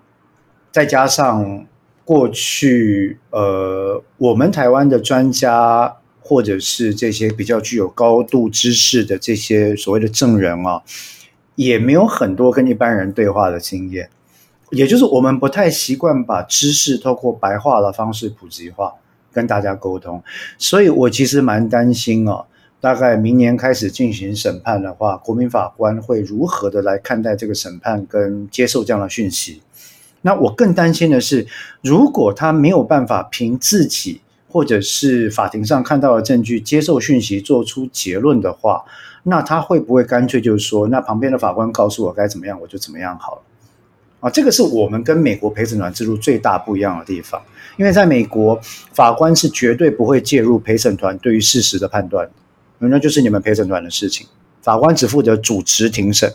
[0.70, 1.66] 再加上
[2.04, 5.96] 过去呃，我们台湾的专家。
[6.26, 10.80] 或者是这些比较具有高度知识的这些所谓的证人啊，
[11.54, 14.08] 也没有很多跟一般人对话的经验，
[14.70, 18.94] 也就是我们不太习惯把知识透过白话的方式普及化，
[19.32, 20.22] 跟大家沟通。
[20.58, 22.46] 所以我其实蛮担心哦，
[22.80, 29.62] 大概明年开始进行审判的话，国民法官会如何的来看待这个审判跟接受这样的讯息？
[30.22, 31.46] 那我更担心的是，
[31.82, 34.20] 如果他没有办法凭自己。
[34.46, 38.84] 或者是法庭上看到的证据，接受讯息，做出结论的话，
[39.24, 43.42] 那他会不会干脆就是说，那旁边的法官告诉我该怎么样，我就怎么样好了？
[44.24, 47.42] 啊，这个是我们跟美国陪审团制度最大不一样的地方，
[47.76, 48.58] 因为在美国，
[48.94, 52.26] 法官是绝对不会介入陪审团对于事实的判断，
[52.78, 54.26] 那就是你们陪审团的事情，
[54.62, 56.32] 法官只负责主持庭审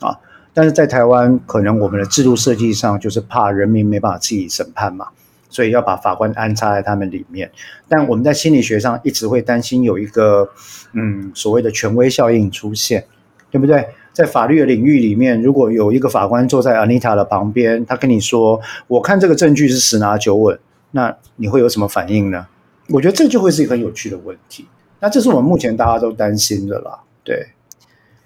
[0.00, 0.16] 啊。
[0.54, 5.08] 但是在台湾，可能我们的制度设计上就是怕人民没办法自己审判嘛。
[5.50, 7.50] 所以要把法官安插在他们里面，
[7.86, 10.48] 但我们在心理学上一直会担心有一个
[10.92, 13.04] 嗯所谓的权威效应出现，
[13.50, 13.84] 对不对？
[14.20, 20.58] 在法律的领域里面，如果有一个法官坐在 Anita 的旁边，他跟你说：“我看这个证据是十拿九稳”，
[20.92, 22.46] 那你会有什么反应呢？
[22.88, 24.66] 我觉得这就会是一个很有趣的问题。
[25.00, 27.48] 那这是我们目前大家都担心的啦，对。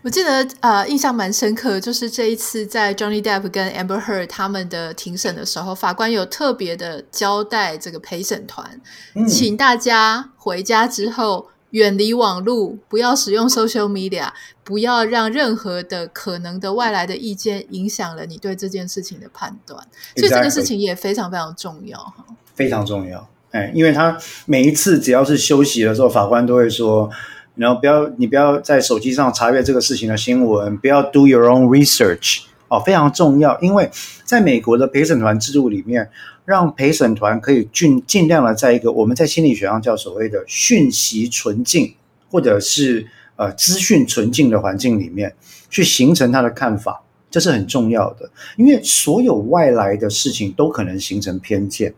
[0.02, 8.80] 我记得呃，印象蛮深刻，就是这一次在 Johnny Depp 跟 Amber Heard 他们的庭审的时候，法官有特别的交代这个陪审团，
[9.14, 14.28] 嗯、请大家回家之后远离网络，不要使用 social media，
[14.62, 19.78] 不要让任何的可能的外来的意见影响了你对这件事情的判断。
[20.16, 23.28] 所以这个事情也非常非常重要哈，非常重要。
[23.50, 24.16] 哎，因为他
[24.46, 27.10] 每一次只要是休息的时候，法官都会说。
[27.56, 33.56] 然后不要，你不要在手机上查阅这个事情的新闻，不要 do your own research 哦，非常重要。
[33.60, 33.88] 因为
[34.24, 36.10] 在美国的陪审团制度里面，
[36.44, 41.94] 让陪审团可以尽尽量的在一个我们在心理学上叫所谓的讯息纯净，
[42.30, 45.34] 或者是呃资讯纯净的环境里面
[45.70, 48.30] 去形成他的看法，这是很重要的。
[48.56, 51.94] 因为所有外来的事情都可能形成偏见。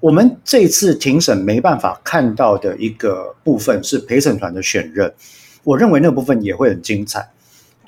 [0.00, 5.12] 我们这次庭审没办法看到的一个部分是陪审团的选任，
[5.64, 7.28] 我认为那部分也会很精彩。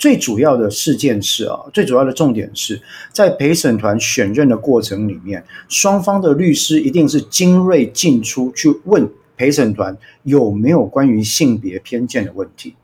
[0.00, 2.80] 最主要的事件是啊，最主要的重点是
[3.12, 12.74] 在陪审团选任的过程里面，双方的律师一定是精锐进出去问陪审团有没有关于性别偏见的问题。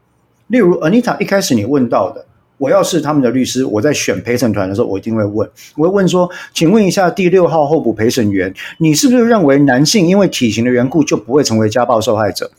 [0.48, 2.26] 例如，Anita 一开始你问到的。
[2.58, 5.46] 我要是他们的律师，我在选陪审团的时候，我一定会问，
[5.76, 12.50] 我会问说，请问一下第六号候补陪审员，你是不是认为男性因为体型的缘故就不会成为家暴受害者？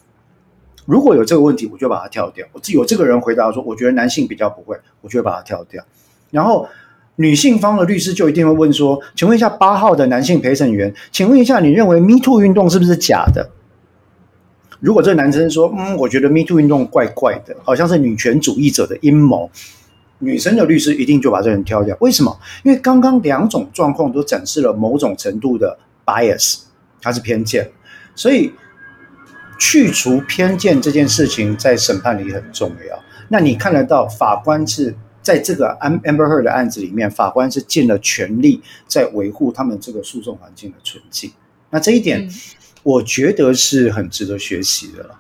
[0.88, 2.48] 如果有这个问题，我就把它跳掉。
[2.54, 5.84] 我有这个人回答说，我觉得男性比较不会，我就会把它跳掉。
[6.32, 6.66] 然后
[7.18, 13.50] 女性方的律师就一定会问说，请问一下八号的男性陪审员，请问一下，你认为 Me Too 运动是不是假的？
[14.80, 19.52] 如果这个男生说，嗯，我觉得 Me Too 运动怪怪的，好像是女权主义者的阴谋。
[20.20, 22.36] 女生的律师一定就把这人挑掉，为什么？
[22.64, 26.62] 因为刚刚两种状况都展示了某种程度的 bias，
[27.00, 27.70] 它是偏见，
[28.16, 28.52] 所以
[29.58, 33.04] 去除偏见这件事情在审判里很重要。
[33.30, 41.34] 那你看得到法官是在这个 Amber Heard 的案子里面，法官是尽了全力在维护他们这个诉讼环境的纯净。
[41.70, 42.30] 那这一点，
[42.84, 45.20] 我觉得是很值得学习的了。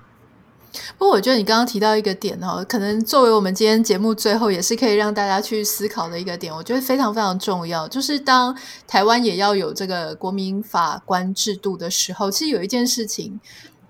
[0.97, 7.87] 不过，我觉得你刚刚提到一个点哦，可能作为我们今天节目最后也是可以让大家去思考的一个点，我觉得非常非常重要。
[7.87, 8.55] 就是当
[8.87, 13.39] 台湾也要有这个国民法官制度的时候，其实有一件事情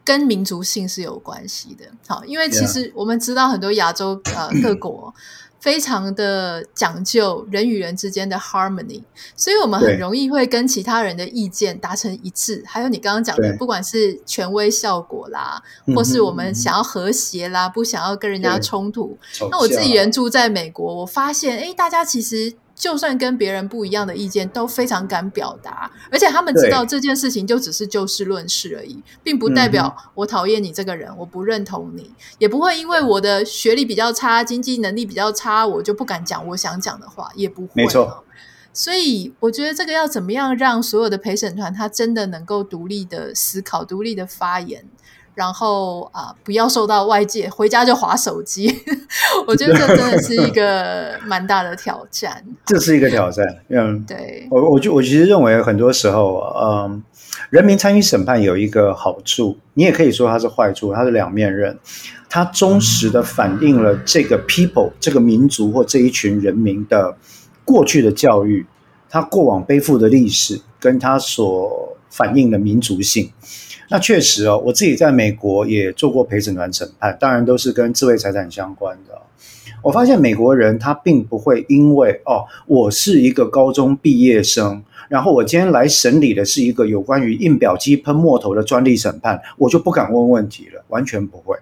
[0.07, 1.85] 跟民族性是有关系的。
[2.07, 5.13] 好，因为其实我们知道很多亚洲呃各国。
[5.59, 9.01] 非常的讲究人与人之间的 harmony，
[9.35, 12.63] 所以我们很容易会跟其他人的意见达成一致。
[12.65, 15.61] 还有你刚刚讲的，不管是权威效果啦，
[15.95, 19.17] 或是我们想要和谐啦，不想要跟人家冲突。
[19.51, 22.53] 那我自己人住在美国，我发现，哎，大家其实。
[22.77, 37.71] 就算跟别人不一样的意见，都非常敢表达，而且他们知道这件事情就只是就事论事而已，并不代表我讨厌你这个人，我不认同你，也不会因为我的学历比较差、经济能力比较差，我就不敢讲我想讲的话，也不会。
[37.73, 38.23] 没错。
[38.71, 44.85] 所以我觉得这个要怎么样让所有的陪审团他真的能够独立的思考、独立的发言。
[45.37, 48.75] 然后啊、呃，不要受到外界，回家就划手机。
[49.45, 52.43] 我觉得这真的是一个 蛮大的挑战。
[52.65, 54.47] 这是一个挑战，嗯，对。
[54.49, 57.03] 我我就我其实认为很多时候，嗯，
[57.51, 61.77] 人民参与审判有一个好处，你也可以说它是坏处，它是两面刃。
[62.27, 67.15] 它忠实的反映了这个 people 这个民族或这一群人民的
[67.63, 68.65] 过去的教育，
[69.07, 73.31] 他过往背负的历史，跟他所反映的民族性。
[73.89, 79.13] 那确实哦，我自己在美国也做过陪审团审判，当然都是跟智慧财产相关的。
[79.81, 91.55] 我发现美国人他并不会因为哦，我是一个高中毕业生，然后我今天来审理的是一个有关于印表机喷墨头的专利审判，我就不敢问问题了，完全不会，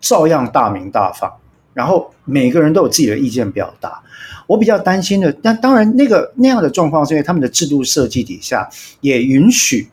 [0.00, 1.30] 照样大鸣大放。
[1.74, 4.02] 然后每个人都有自己的意见表达。
[4.46, 8.68] 我比较担心的，但当然那个那样的状况是因为他们的制度设计底下
[9.02, 9.88] 也允许。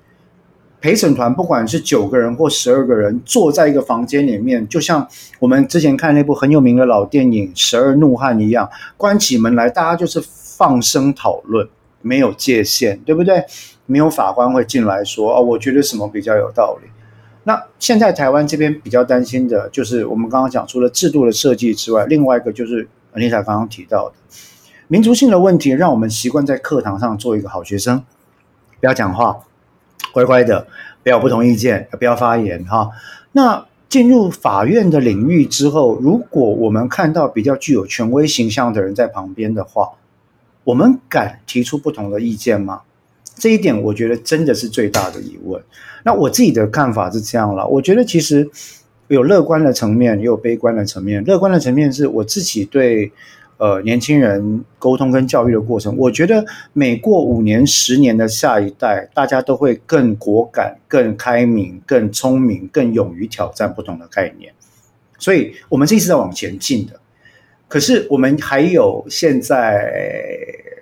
[0.81, 5.05] 陪审团不管是九个人或十二个人坐在一个房间里面，就像
[5.39, 11.67] 我们之前看那部很有名的老电影《十二怒汉》一样，关起门来，大家就是放声讨论，
[12.01, 13.43] 没有界限，对不对？
[13.85, 16.89] 没有法官会进来说：“哦，我觉得什么比较有道理。”
[17.43, 24.15] 那现在台湾这边比较担心的就是我们刚刚讲，除了制度的设计之外，另外一个就是安妮塔刚刚提到的
[24.87, 28.03] 民族性的问题，让我们习惯在课堂上做一个好学生，
[28.79, 29.39] 不要讲话。
[30.11, 30.67] 乖乖的，
[31.03, 32.89] 不要不同意见，不要发言哈。
[33.31, 39.89] 那进入法院的领域之后，如果我们看到比较具有权威形象的人在旁边的话，
[40.63, 42.81] 我们敢提出不同的意见吗？
[43.35, 45.61] 这一点我觉得真的是最大的疑问。
[46.03, 48.49] 那我自己的看法是这样了，我觉得其实
[49.07, 51.23] 有乐观的层面，也有悲观的层面。
[51.25, 53.11] 乐观的层面是我自己对。
[53.59, 64.53] 呃，年轻人沟通跟教育的过程，我觉得每过五年、十年的下一代，大家都会更果敢、更开明、更聪明、更勇于挑战不同的概念。
[65.17, 67.01] 所以，我们这一直在往前进的。
[67.67, 69.91] 可是，我们还有现在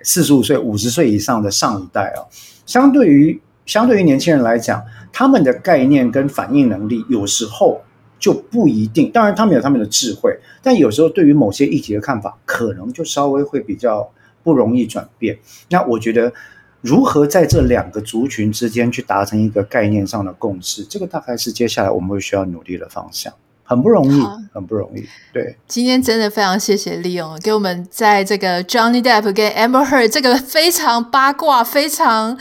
[0.04, 2.22] 四十五岁、五十岁以上的上一代啊，
[2.64, 4.80] 相对于相对于年轻人来讲，
[5.12, 7.80] 他们的概念跟反应能力，有时候。
[8.18, 14.10] 就不一定，当然他们有他们的智慧，但有时候对于某些议题的看法，可能就稍微会比较
[14.42, 15.38] 不容易转变。
[15.70, 16.32] 那我觉得，
[16.80, 25.04] 如何在这两个族群之间去达成一个概念上的共识，这个大概是接下来我们会需要努力的方向，很不容易，很不容易。
[25.32, 32.38] 对，今天真的非常谢谢 Leon 给我们在这个 Johnny Depp 跟 Amber Heard 这个非常八卦、非常。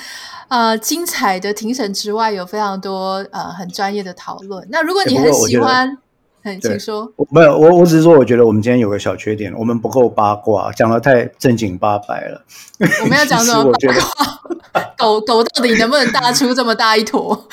[0.50, 4.66] 呃，精彩的庭审之外，有非常多呃很专业的讨论。
[4.70, 5.98] 那如果你很喜欢，
[6.52, 7.12] 很请说。
[7.30, 12.42] 没有，我我只是说，我觉得我们今天有个小缺点，我们不够八卦，讲的太正经八百了。
[13.04, 14.88] 我们要讲什么 八卦？
[14.98, 17.48] 狗狗到底能不能大出这么大一坨？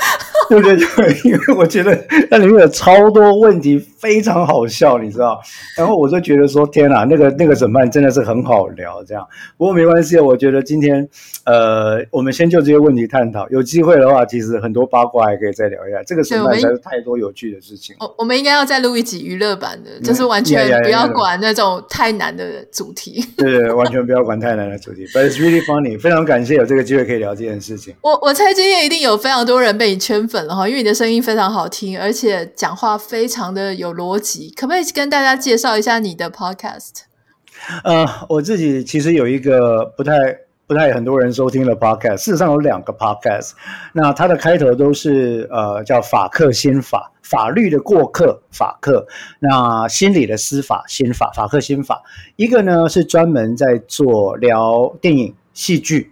[0.49, 1.99] 对对对，因为我觉得
[2.30, 5.40] 那里面有超多问题，非常好笑，你知道？
[5.76, 9.26] 然后我就觉得说，天哪，那个那个审判真的是很好聊，这样。
[9.57, 11.07] 不过没关系，我觉得今天
[11.45, 13.49] 呃，我们先就这些问题探讨。
[13.49, 16.03] 有机会的话，其实很多八卦还可以再聊一下。
[16.07, 17.97] 这个审判实在是太多有趣的事情。
[18.01, 23.24] 我我们应该要再录一集娱乐版的，就是完全不要管那种太难的主题。
[23.37, 25.05] 对对，完全不要管太难的主题。
[25.07, 27.95] But it's really funny， 非常感谢有这个机会可以聊这件事情。
[28.03, 34.53] 我我猜今天一定有非常多人被你圈粉了哈，因为你的声音非常好听，而且讲话非常的有逻辑。
[34.57, 36.91] 可不可以跟大家介绍一下你的 podcast？
[37.82, 40.12] 呃，我自己其实有一个不太
[40.66, 43.52] 不太很多人收听的 podcast，事实上有两个 podcast。
[43.92, 49.06] 那它的开头都是呃叫法客心法，法律的过客法客，
[49.40, 52.02] 那心理的司法心法法客心法。
[52.36, 56.10] 一个呢是专门在做聊电影戏剧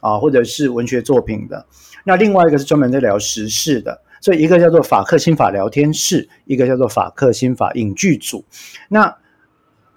[0.00, 1.64] 啊，或者是文学作品的。
[2.04, 4.02] 那另外一个是专门在聊时事的。
[4.20, 8.44] 所以一个叫做法客心法聊天室，一个叫做法客心法影剧组。
[8.88, 9.16] 那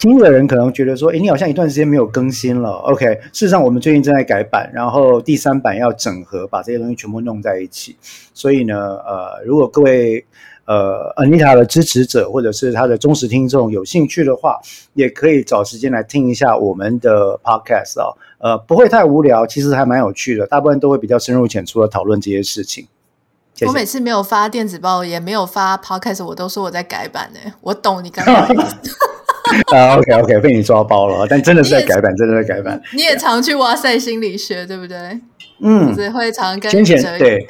[0.01, 2.71] 听的人可能觉得说，哎，你好像一段时间没有更新了。
[2.71, 7.95] OK，事实上我们最近正在改版，然后第三版要整合，把这些东西全部弄在一起。
[8.33, 10.25] 所以呢，呃，如果各位
[10.65, 14.59] 呃 Anita 的支持者或者是他的忠实听众有兴趣的话，
[14.95, 18.17] 也可以找时间来听一下我们的 Podcast 哦。
[18.39, 22.87] 呃，不会太无聊，其实还蛮有趣的，大部分都会比较深入浅出的讨论这些事情。
[23.53, 23.67] 谢谢。
[23.67, 27.53] 我每次没有发电子报，也没有发 Podcast，我都说我在改版呢。
[27.61, 28.75] 我懂你刚刚的意思。
[29.73, 32.81] 啊、uh,，OK OK，被你抓包了，但真的是在改版，真的在改版。
[32.93, 34.97] 你也常去哇塞心理学，对不对？
[35.63, 37.47] 嗯，只会常跟先前对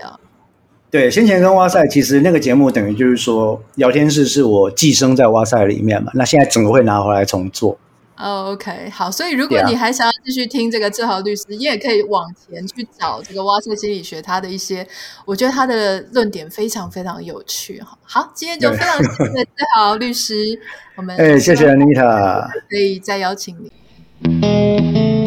[0.90, 7.78] 对，先前跟哇塞，其实那个节目等于就是说，聊天室是我寄生在哇塞里面嘛，那现在整个会拿回来重做。
[8.22, 14.88] 哦、oh,，OK，好，所以如果你还想要继续听这个志豪律师，你也可以往前去找这个挖掘心理学，他的一些，
[15.26, 17.98] 我觉得他的论点非常非常有趣哈。
[18.04, 20.60] 好，今天就非常谢谢志豪律师，
[20.96, 25.21] 我们 哎，谢谢 Anita，可以再邀请你。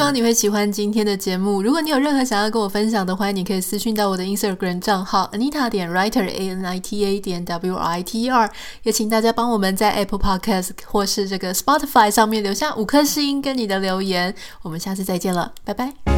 [0.00, 1.60] 希望你会喜欢今天的节目。
[1.60, 8.30] 如果你有任何想要跟我分享的欢迎，你可以私讯到我的 Instagram 账号 Anita 点 Writer A N I T A 点 W I T E
[8.30, 8.50] R。
[8.82, 14.34] 也请大家帮我们在 Apple Podcast 或是这个 Spotify 上面留下五颗星跟你的留言。
[14.62, 16.09] 我们下次再见了，拜拜。